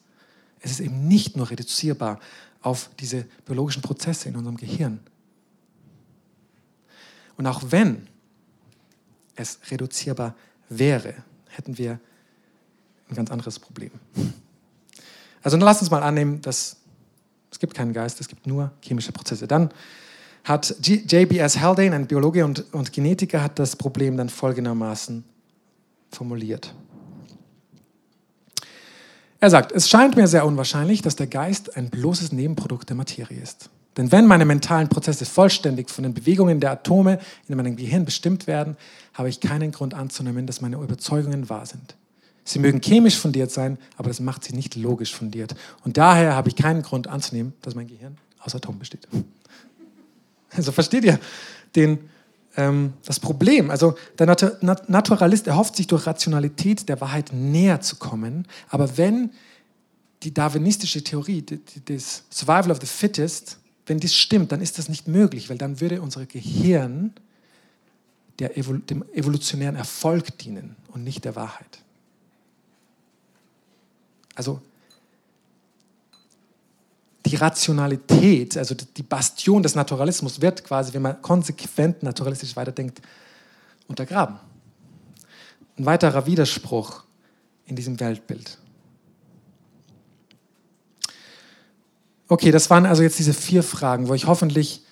[0.61, 2.21] Es ist eben nicht nur reduzierbar
[2.61, 5.01] auf diese biologischen Prozesse in unserem Gehirn.
[7.39, 8.09] Und auch wenn
[9.37, 10.37] es reduzierbar
[10.69, 11.15] wäre,
[11.49, 11.99] hätten wir
[13.09, 13.93] ein ganz anderes Problem.
[15.43, 16.77] Also dann lasst uns mal annehmen, dass
[17.51, 19.47] es gibt keinen Geist, es gibt nur chemische Prozesse.
[19.49, 19.71] Dann
[20.45, 21.61] hat J.B.S.
[21.61, 25.25] Haldane, ein Biologe und, und Genetiker, hat das Problem dann folgendermaßen
[26.11, 26.75] formuliert.
[29.41, 33.41] Er sagt, es scheint mir sehr unwahrscheinlich, dass der Geist ein bloßes Nebenprodukt der Materie
[33.41, 33.71] ist.
[33.97, 37.19] Denn wenn meine mentalen Prozesse vollständig von den Bewegungen der Atome
[37.49, 38.77] in meinem Gehirn bestimmt werden,
[39.15, 41.97] habe ich keinen Grund anzunehmen, dass meine Überzeugungen wahr sind.
[42.51, 45.55] Sie mögen chemisch fundiert sein, aber das macht sie nicht logisch fundiert.
[45.85, 49.07] Und daher habe ich keinen Grund anzunehmen, dass mein Gehirn aus Atomen besteht.
[50.53, 51.21] Also versteht ihr
[51.77, 52.11] den,
[52.57, 53.71] ähm, das Problem?
[53.71, 59.31] Also der Nat Naturalist erhofft sich durch Rationalität der Wahrheit näher zu kommen, aber wenn
[60.25, 61.45] die darwinistische Theorie,
[61.85, 65.81] das Survival of the Fittest, wenn das stimmt, dann ist das nicht möglich, weil dann
[65.81, 67.13] würde unser Gehirn
[68.41, 71.85] Evol dem evolutionären Erfolg dienen und nicht der Wahrheit.
[74.41, 74.59] Also
[77.27, 83.03] die Rationalität, also die Bastion des Naturalismus wird quasi, wenn man konsequent naturalistisch weiterdenkt,
[83.87, 84.39] untergraben.
[85.77, 87.05] Ein weiterer Widerspruch
[87.67, 88.57] in diesem Weltbild.
[92.29, 94.87] Okay, das waren also jetzt diese vier Fragen, wo ich hoffentlich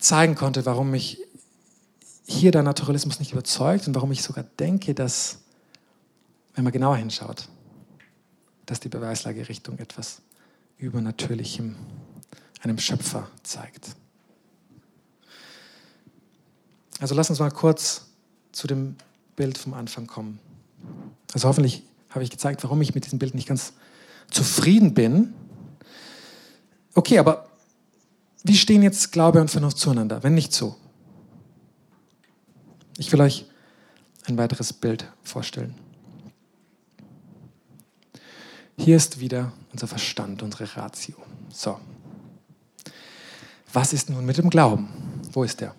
[0.00, 1.20] zeigen konnte, warum mich
[2.26, 5.38] hier der Naturalismus nicht überzeugt und warum ich sogar denke, dass,
[6.56, 7.48] wenn man genauer hinschaut,
[8.66, 10.22] dass die Beweislage Richtung etwas
[10.78, 11.76] Übernatürlichem,
[12.60, 13.90] einem Schöpfer zeigt.
[16.98, 18.06] Also lass uns mal kurz
[18.52, 18.96] zu dem
[19.36, 20.38] Bild vom Anfang kommen.
[21.32, 23.72] Also hoffentlich habe ich gezeigt, warum ich mit diesem Bild nicht ganz
[24.30, 25.34] zufrieden bin.
[26.94, 27.48] Okay, aber
[28.44, 30.76] wie stehen jetzt Glaube und Vernunft zueinander, wenn nicht so?
[32.96, 33.46] Ich will euch
[34.26, 35.74] ein weiteres Bild vorstellen.
[38.76, 41.16] Hier ist wieder unser Verstand, unsere Ratio.
[41.48, 41.78] So.
[43.72, 44.88] Was ist nun mit dem Glauben?
[45.32, 45.74] Wo ist der?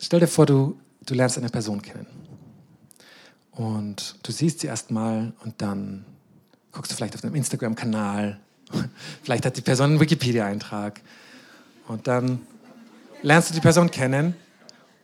[0.00, 2.06] Stell dir vor, du, du lernst eine Person kennen.
[3.52, 6.04] Und du siehst sie erstmal und dann
[6.72, 8.40] guckst du vielleicht auf deinem Instagram-Kanal.
[9.22, 11.00] Vielleicht hat die Person einen Wikipedia-Eintrag.
[11.88, 12.40] Und dann
[13.22, 14.34] lernst du die Person kennen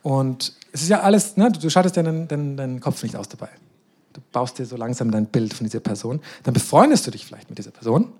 [0.06, 3.28] und es ist ja alles, ne, du schaltest ja deinen, deinen, deinen Kopf nicht aus
[3.28, 3.48] dabei.
[4.12, 6.20] Du baust dir so langsam dein Bild von dieser Person.
[6.44, 8.12] Dann befreundest du dich vielleicht mit dieser Person.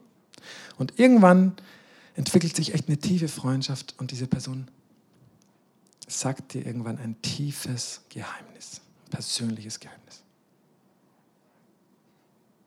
[0.79, 1.53] Und irgendwann
[2.17, 4.67] entwickelt sich echt eine tiefe Freundschaft und diese Person
[6.09, 10.25] sagt dir irgendwann ein tiefes Geheimnis, ein persönliches Geheimnis.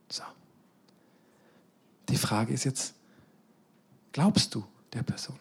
[0.08, 0.24] So.
[2.08, 2.94] Die Frage ist jetzt,
[4.14, 4.64] glaubst du
[4.94, 5.36] der Person?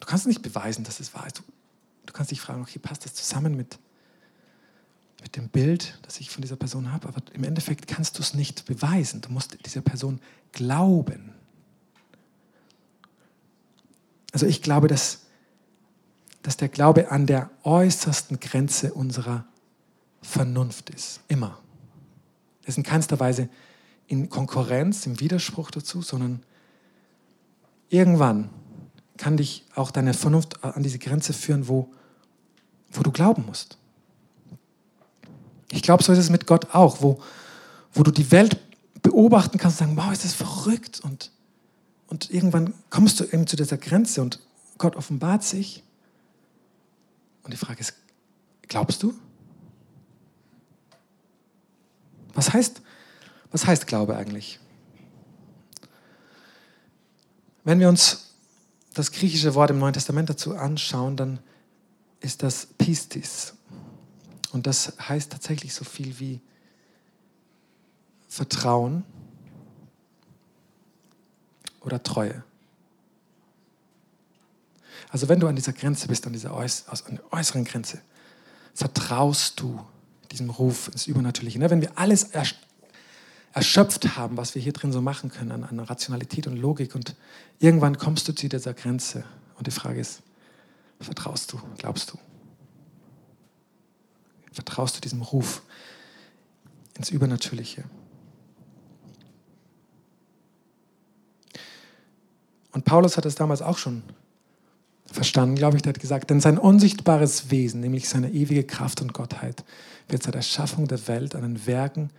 [0.00, 1.38] Du kannst nicht beweisen, dass es wahr ist.
[1.38, 1.42] Du,
[2.06, 3.78] du kannst dich fragen, okay, passt das zusammen mit,
[5.22, 7.08] mit dem Bild, das ich von dieser Person habe?
[7.08, 9.20] Aber im Endeffekt kannst du es nicht beweisen.
[9.20, 10.20] Du musst dieser Person
[10.52, 11.32] glauben.
[14.32, 15.20] Also ich glaube, dass,
[16.42, 19.46] dass der Glaube an der äußersten Grenze unserer
[20.22, 21.20] Vernunft ist.
[21.28, 21.58] Immer.
[22.62, 23.48] Es ist in keinster Weise
[24.08, 26.42] in Konkurrenz, im Widerspruch dazu, sondern
[27.88, 28.50] irgendwann
[29.16, 31.90] kann dich auch deine Vernunft an diese Grenze führen, wo,
[32.90, 33.78] wo du glauben musst.
[35.70, 37.20] Ich glaube, so ist es mit Gott auch, wo,
[37.92, 38.58] wo du die Welt
[39.02, 41.00] beobachten kannst und sagen, wow, ist das verrückt.
[41.00, 41.30] Und,
[42.08, 44.40] und irgendwann kommst du eben zu dieser Grenze und
[44.78, 45.82] Gott offenbart sich.
[47.42, 47.94] Und die Frage ist,
[48.62, 49.14] glaubst du?
[52.34, 52.82] Was heißt,
[53.50, 54.60] was heißt Glaube eigentlich?
[57.64, 58.25] Wenn wir uns
[58.96, 61.38] das griechische Wort im Neuen Testament dazu anschauen, dann
[62.20, 63.54] ist das Pistis.
[64.52, 66.40] Und das heißt tatsächlich so viel wie
[68.26, 69.04] Vertrauen
[71.82, 72.42] oder Treue.
[75.10, 78.00] Also wenn du an dieser Grenze bist, an dieser äußeren Grenze,
[78.74, 79.78] vertraust du
[80.32, 81.58] diesem Ruf ins Übernatürliche.
[81.58, 81.70] Ne?
[81.70, 82.30] Wenn wir alles
[83.56, 86.94] erschöpft haben, was wir hier drin so machen können an, an Rationalität und Logik.
[86.94, 87.16] Und
[87.58, 89.24] irgendwann kommst du zu dieser Grenze.
[89.56, 90.20] Und die Frage ist,
[91.00, 92.18] vertraust du, glaubst du?
[94.52, 95.62] Vertraust du diesem Ruf
[96.98, 97.84] ins Übernatürliche?
[102.72, 104.02] Und Paulus hat es damals auch schon
[105.10, 105.82] verstanden, glaube ich.
[105.82, 109.64] Der hat gesagt, denn sein unsichtbares Wesen, nämlich seine ewige Kraft und Gottheit,
[110.08, 112.10] wird seit der Schaffung der Welt an den Werken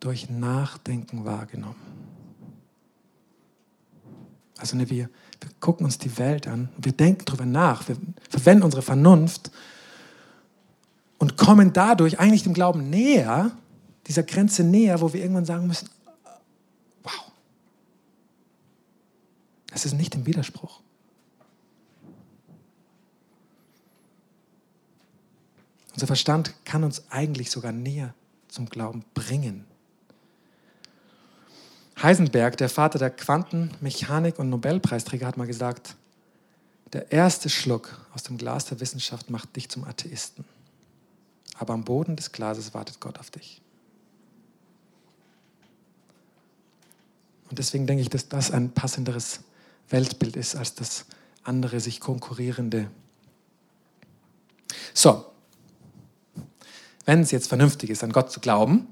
[0.00, 1.96] durch Nachdenken wahrgenommen.
[4.58, 7.96] Also ne, wir, wir gucken uns die Welt an, wir denken darüber nach, wir
[8.28, 9.50] verwenden unsere Vernunft
[11.18, 13.52] und kommen dadurch eigentlich dem Glauben näher,
[14.06, 15.90] dieser Grenze näher, wo wir irgendwann sagen müssen,
[17.02, 17.32] wow,
[19.72, 20.80] es ist nicht im Widerspruch.
[25.94, 28.14] Unser Verstand kann uns eigentlich sogar näher
[28.48, 29.64] zum Glauben bringen.
[32.02, 35.96] Heisenberg, der Vater der Quantenmechanik und Nobelpreisträger, hat mal gesagt,
[36.92, 40.44] der erste Schluck aus dem Glas der Wissenschaft macht dich zum Atheisten.
[41.58, 43.62] Aber am Boden des Glases wartet Gott auf dich.
[47.48, 49.40] Und deswegen denke ich, dass das ein passenderes
[49.88, 51.06] Weltbild ist als das
[51.44, 52.90] andere sich konkurrierende.
[54.92, 55.24] So,
[57.04, 58.88] wenn es jetzt vernünftig ist, an Gott zu glauben,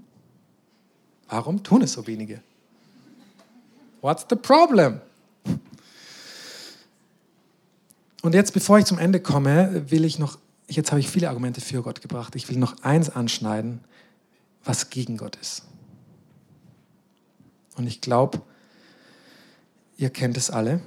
[1.29, 2.41] warum tun es so wenige?
[4.05, 5.01] What's the problem?
[8.21, 10.39] Und jetzt, bevor ich zum Ende komme, will ich noch,
[10.69, 13.81] jetzt habe ich viele Argumente für Gott gebracht, ich will noch eins anschneiden,
[14.63, 15.63] was gegen Gott ist.
[17.77, 18.43] Und ich glaube,
[19.97, 20.83] ihr kennt es alle.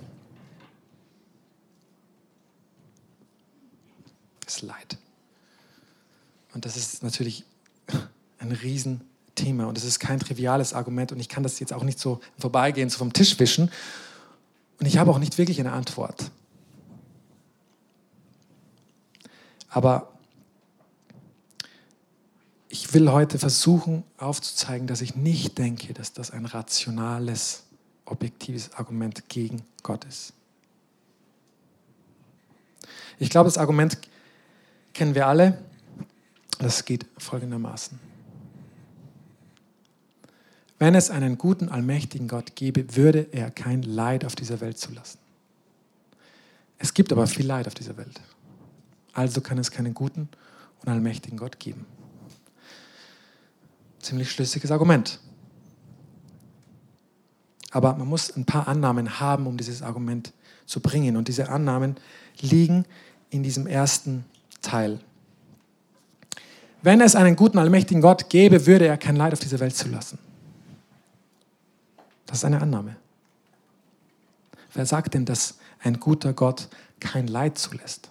[4.46, 5.00] Das Leid.
[6.54, 7.46] Und das ist natürlich
[8.38, 8.52] ein
[9.38, 12.20] Riesenthema und es ist kein triviales Argument und ich kann das jetzt auch nicht so
[12.38, 13.72] vorbeigehen, so vom Tisch wischen.
[14.80, 16.32] Und ich habe auch nicht wirklich eine Antwort.
[19.70, 20.12] Aber
[22.70, 27.64] ich will heute versuchen aufzuzeigen, dass ich nicht denke, dass das ein rationales,
[28.06, 30.34] objektives Argument gegen Gott ist.
[33.20, 33.98] Ich glaube, das Argument
[34.94, 35.58] kennen wir alle.
[36.60, 38.07] Das geht folgendermaßen.
[40.80, 45.20] Wenn es einen guten, allmächtigen Gott gäbe, würde er kein Leid auf dieser Welt zulassen.
[46.78, 48.22] Es gibt aber viel Leid auf dieser Welt.
[49.14, 50.30] Also kann es keinen guten
[50.82, 51.86] und allmächtigen Gott geben.
[54.00, 55.20] Ziemlich schlüssiges Argument.
[57.72, 60.32] Aber man muss ein paar Annahmen haben, um dieses Argument
[60.68, 61.18] zu bringen.
[61.18, 61.96] Und diese Annahmen
[62.40, 62.86] liegen
[63.32, 64.26] in diesem ersten
[64.62, 65.00] Teil
[66.82, 70.20] wenn es einen guten, allmächtigen Gott gäbe, würde er kein Leid auf diese Welt zulassen.
[72.28, 72.96] Das ist eine Annahme.
[74.74, 76.70] Wer sagt denn, dass ein guter Gott
[77.00, 78.10] kein Leid zulässt?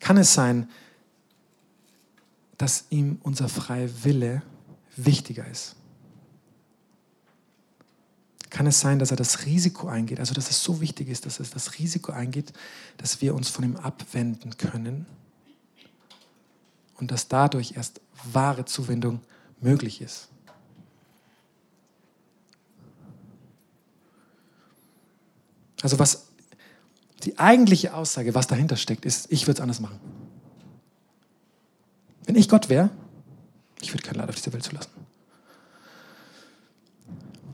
[0.00, 0.68] Kann es sein,
[2.58, 4.42] dass ihm unser freier Wille
[4.96, 5.76] wichtiger ist?
[8.50, 11.40] Kann es sein, dass er das Risiko eingeht, also dass es so wichtig ist, dass
[11.40, 12.52] er das Risiko eingeht,
[12.98, 15.06] dass wir uns von ihm abwenden können?
[17.02, 18.00] und dass dadurch erst
[18.32, 19.20] wahre Zuwendung
[19.60, 20.28] möglich ist.
[25.82, 26.28] Also was
[27.24, 29.98] die eigentliche Aussage, was dahinter steckt, ist, ich würde es anders machen.
[32.24, 32.90] Wenn ich Gott wäre,
[33.80, 34.90] ich würde kein Leid auf dieser Welt zulassen.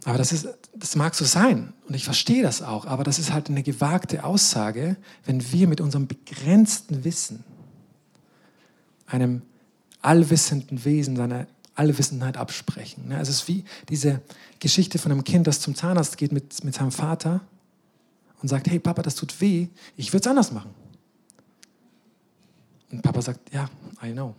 [0.05, 3.33] Aber das, ist, das mag so sein und ich verstehe das auch, aber das ist
[3.33, 7.45] halt eine gewagte Aussage, wenn wir mit unserem begrenzten Wissen
[9.07, 9.43] einem
[10.01, 13.11] allwissenden Wesen seine Allwissenheit absprechen.
[13.13, 14.23] Es ist wie diese
[14.61, 17.41] Geschichte von einem Kind, das zum Zahnarzt geht mit, mit seinem Vater
[18.41, 20.75] und sagt, hey Papa, das tut weh, ich würde es anders machen.
[22.91, 23.69] Und Papa sagt, ja,
[24.03, 24.35] I know.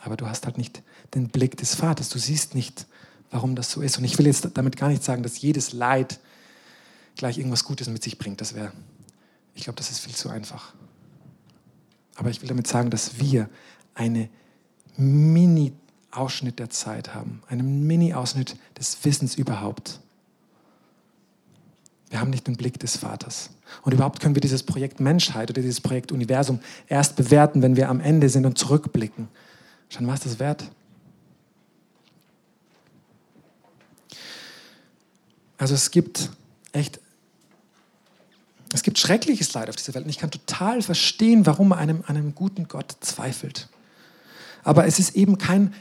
[0.00, 0.82] Aber du hast halt nicht
[1.14, 2.86] den Blick des Vaters, du siehst nicht,
[3.30, 3.98] warum das so ist.
[3.98, 6.20] Und ich will jetzt damit gar nicht sagen, dass jedes Leid
[7.16, 8.40] gleich irgendwas Gutes mit sich bringt.
[8.40, 8.72] Das wäre,
[9.54, 10.74] ich glaube, das ist viel zu einfach.
[12.14, 13.48] Aber ich will damit sagen, dass wir
[13.94, 14.28] eine
[14.96, 20.00] Mini-Ausschnitt der Zeit haben, einen Mini-Ausschnitt des Wissens überhaupt.
[22.12, 23.48] Wir haben nicht den Blick des Vaters.
[23.80, 27.88] Und überhaupt können wir dieses Projekt Menschheit oder dieses Projekt Universum erst bewerten, wenn wir
[27.88, 29.28] am Ende sind und zurückblicken.
[29.88, 30.70] Schon was das wert?
[35.56, 36.28] Also es gibt
[36.72, 37.00] echt
[38.74, 42.04] es gibt schreckliches Leid auf dieser Welt und ich kann total verstehen, warum man einem,
[42.06, 43.70] einem guten Gott zweifelt.
[44.64, 45.72] Aber es ist eben kein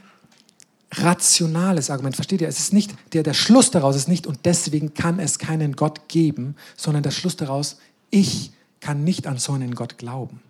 [0.92, 2.48] rationales Argument, versteht ihr?
[2.48, 6.10] Es ist nicht, der, der Schluss daraus ist nicht, und deswegen kann es keinen Gott
[6.10, 7.78] geben, sondern der Schluss daraus,
[8.10, 10.42] ich kann nicht an so einen Gott glauben.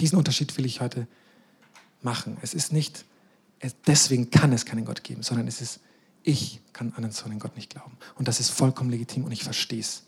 [0.00, 1.06] Diesen Unterschied will ich heute
[2.02, 2.36] machen.
[2.42, 3.04] Es ist nicht,
[3.86, 5.80] deswegen kann es keinen Gott geben, sondern es ist,
[6.22, 7.96] ich kann an so einen Gott nicht glauben.
[8.16, 10.02] Und das ist vollkommen legitim und ich verstehe es.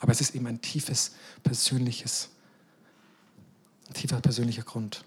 [0.00, 2.28] Aber es ist eben ein tiefes, persönliches,
[3.88, 5.04] ein tiefer persönlicher Grund.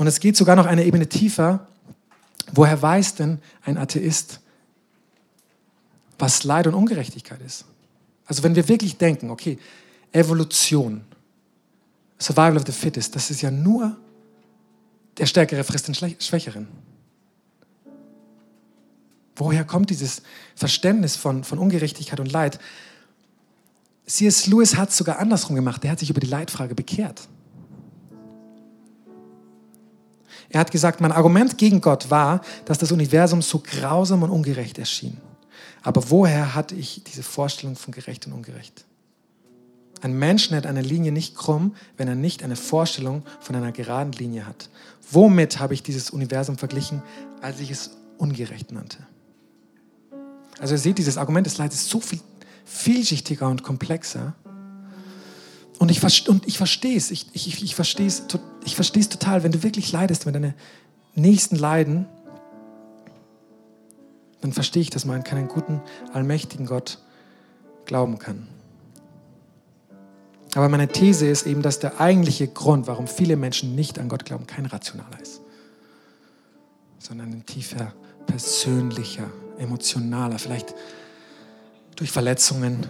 [0.00, 1.68] Und es geht sogar noch eine Ebene tiefer,
[2.52, 4.40] Woher weiß denn ein Atheist,
[6.18, 7.64] was Leid und Ungerechtigkeit ist?
[8.26, 9.58] Also wenn wir wirklich denken, okay,
[10.12, 11.02] Evolution,
[12.18, 13.96] Survival of the Fittest, das ist ja nur
[15.16, 16.68] der Stärkere frisst den Schwächeren.
[19.36, 20.22] Woher kommt dieses
[20.54, 22.58] Verständnis von, von Ungerechtigkeit und Leid?
[24.06, 24.46] C.S.
[24.46, 25.84] Lewis hat es sogar andersrum gemacht.
[25.84, 27.28] Er hat sich über die Leitfrage bekehrt.
[30.50, 34.78] Er hat gesagt, mein Argument gegen Gott war, dass das Universum so grausam und ungerecht
[34.78, 35.16] erschien.
[35.82, 38.84] Aber woher hatte ich diese Vorstellung von gerecht und ungerecht?
[40.02, 44.12] Ein Mensch nennt eine Linie nicht krumm, wenn er nicht eine Vorstellung von einer geraden
[44.12, 44.70] Linie hat.
[45.10, 47.02] Womit habe ich dieses Universum verglichen,
[47.42, 48.98] als ich es ungerecht nannte?
[50.58, 52.20] Also ihr seht, dieses Argument des Leids ist so viel
[52.64, 54.34] vielschichtiger und komplexer.
[55.80, 57.10] Und ich, und ich verstehe es.
[57.10, 58.24] Ich, ich, ich verstehe es
[58.66, 59.42] ich verstehe es total.
[59.42, 60.54] Wenn du wirklich leidest, wenn deine
[61.14, 62.04] Nächsten leiden,
[64.42, 65.80] dann verstehe ich, dass man an keinen guten,
[66.12, 66.98] allmächtigen Gott
[67.86, 68.46] glauben kann.
[70.54, 74.26] Aber meine These ist eben, dass der eigentliche Grund, warum viele Menschen nicht an Gott
[74.26, 75.40] glauben, kein rationaler ist,
[76.98, 77.94] sondern ein tiefer,
[78.26, 80.74] persönlicher, emotionaler, vielleicht
[81.96, 82.86] durch Verletzungen,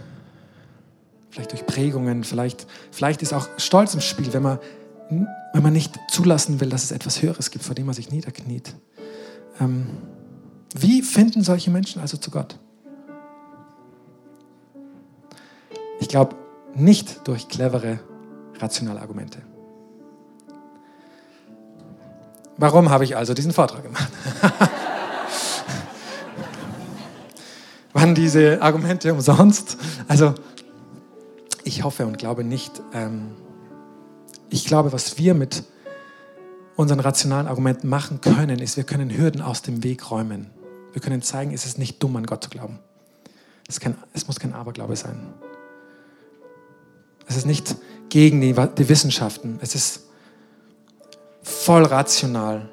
[1.30, 4.58] vielleicht durch Prägungen, vielleicht, vielleicht ist auch Stolz im Spiel, wenn man,
[5.08, 8.74] wenn man nicht zulassen will, dass es etwas Höheres gibt, vor dem man sich niederkniet.
[9.60, 9.86] Ähm,
[10.74, 12.58] wie finden solche Menschen also zu Gott?
[16.00, 16.36] Ich glaube,
[16.74, 18.00] nicht durch clevere,
[18.58, 19.38] rationale Argumente.
[22.56, 24.10] Warum habe ich also diesen Vortrag gemacht?
[27.92, 29.76] Waren diese Argumente umsonst?
[30.08, 30.34] Also,
[31.64, 32.82] ich hoffe und glaube nicht.
[32.92, 33.32] Ähm,
[34.48, 35.64] ich glaube, was wir mit
[36.76, 40.50] unseren rationalen Argumenten machen können, ist, wir können Hürden aus dem Weg räumen.
[40.92, 42.78] Wir können zeigen, es ist nicht dumm, an Gott zu glauben.
[43.68, 45.34] Es, kann, es muss kein Aberglaube sein.
[47.28, 47.76] Es ist nicht
[48.08, 49.58] gegen die, die Wissenschaften.
[49.62, 50.06] Es ist
[51.42, 52.68] voll rational,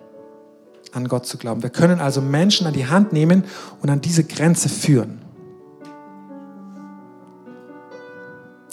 [0.93, 1.61] an Gott zu glauben.
[1.61, 3.43] Wir können also Menschen an die Hand nehmen
[3.81, 5.21] und an diese Grenze führen.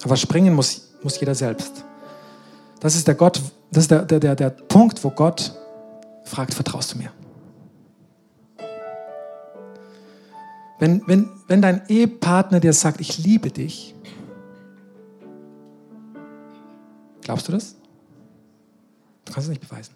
[0.04, 1.84] Aber springen muss, muss jeder selbst.
[2.80, 3.40] Das ist der Gott,
[3.72, 5.52] das ist der, der, der, der Punkt, wo Gott
[6.24, 7.10] fragt, vertraust du mir?
[10.78, 13.94] Wenn, wenn, wenn dein Ehepartner dir sagt, ich liebe dich,
[17.24, 17.74] Glaubst du das?
[19.24, 19.94] Du kannst es nicht beweisen.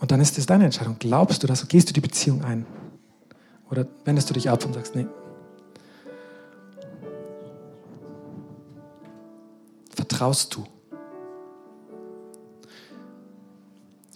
[0.00, 0.96] Und dann ist es deine Entscheidung.
[0.98, 1.66] Glaubst du das?
[1.68, 2.66] Gehst du die Beziehung ein?
[3.70, 5.06] Oder wendest du dich ab und sagst, nee.
[10.12, 10.64] Vertraust du?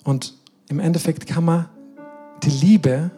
[0.05, 0.35] Und
[0.69, 1.71] im Endeffekt kann man
[2.43, 3.11] die Liebe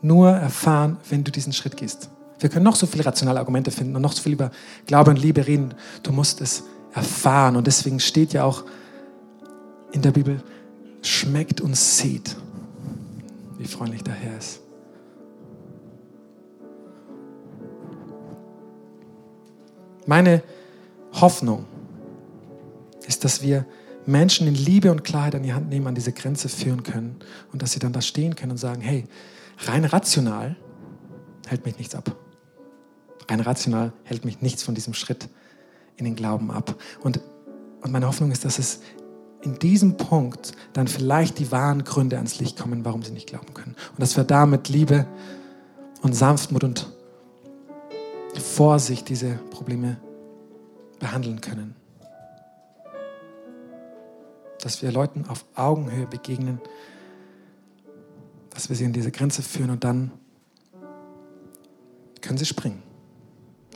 [0.00, 2.08] nur erfahren, wenn du diesen Schritt gehst.
[2.38, 4.50] Wir können noch so viele rationale Argumente finden und noch so viel über
[4.86, 5.74] Glaube und Liebe reden.
[6.02, 6.64] Du musst es
[6.94, 7.54] erfahren.
[7.54, 8.64] Und deswegen steht ja auch
[9.92, 10.42] in der Bibel,
[11.02, 12.34] schmeckt und seht,
[13.58, 14.60] wie freundlich der Herr ist.
[20.06, 20.42] Meine
[21.12, 21.66] Hoffnung
[23.06, 23.66] ist, dass wir
[24.06, 27.16] Menschen in Liebe und Klarheit an die Hand nehmen, an diese Grenze führen können
[27.52, 29.04] und dass sie dann da stehen können und sagen, hey,
[29.66, 30.56] rein rational
[31.46, 32.14] hält mich nichts ab.
[33.28, 35.28] Rein rational hält mich nichts von diesem Schritt
[35.96, 36.76] in den Glauben ab.
[37.02, 37.20] Und,
[37.80, 38.80] und meine Hoffnung ist, dass es
[39.42, 43.54] in diesem Punkt dann vielleicht die wahren Gründe ans Licht kommen, warum sie nicht glauben
[43.54, 43.74] können.
[43.90, 45.06] Und dass wir da mit Liebe
[46.02, 46.86] und Sanftmut und
[48.34, 49.98] Vorsicht diese Probleme
[50.98, 51.74] behandeln können.
[54.66, 56.60] Dass wir Leuten auf Augenhöhe begegnen,
[58.50, 60.10] dass wir sie in diese Grenze führen und dann
[62.20, 62.82] können sie springen.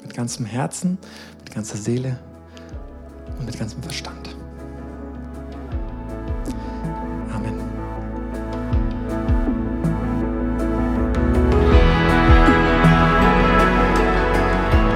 [0.03, 0.99] Mit ganzem Herzen,
[1.39, 2.19] mit ganzer Seele
[3.39, 4.35] und mit ganzem Verstand.
[7.33, 7.61] Amen.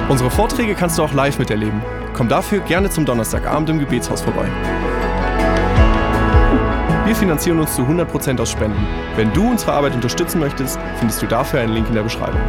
[0.09, 1.81] Unsere Vorträge kannst du auch live miterleben.
[2.13, 4.49] Komm dafür gerne zum Donnerstagabend im Gebetshaus vorbei.
[7.05, 8.83] Wir finanzieren uns zu 100% aus Spenden.
[9.15, 12.41] Wenn du unsere Arbeit unterstützen möchtest, findest du dafür einen Link in der Beschreibung.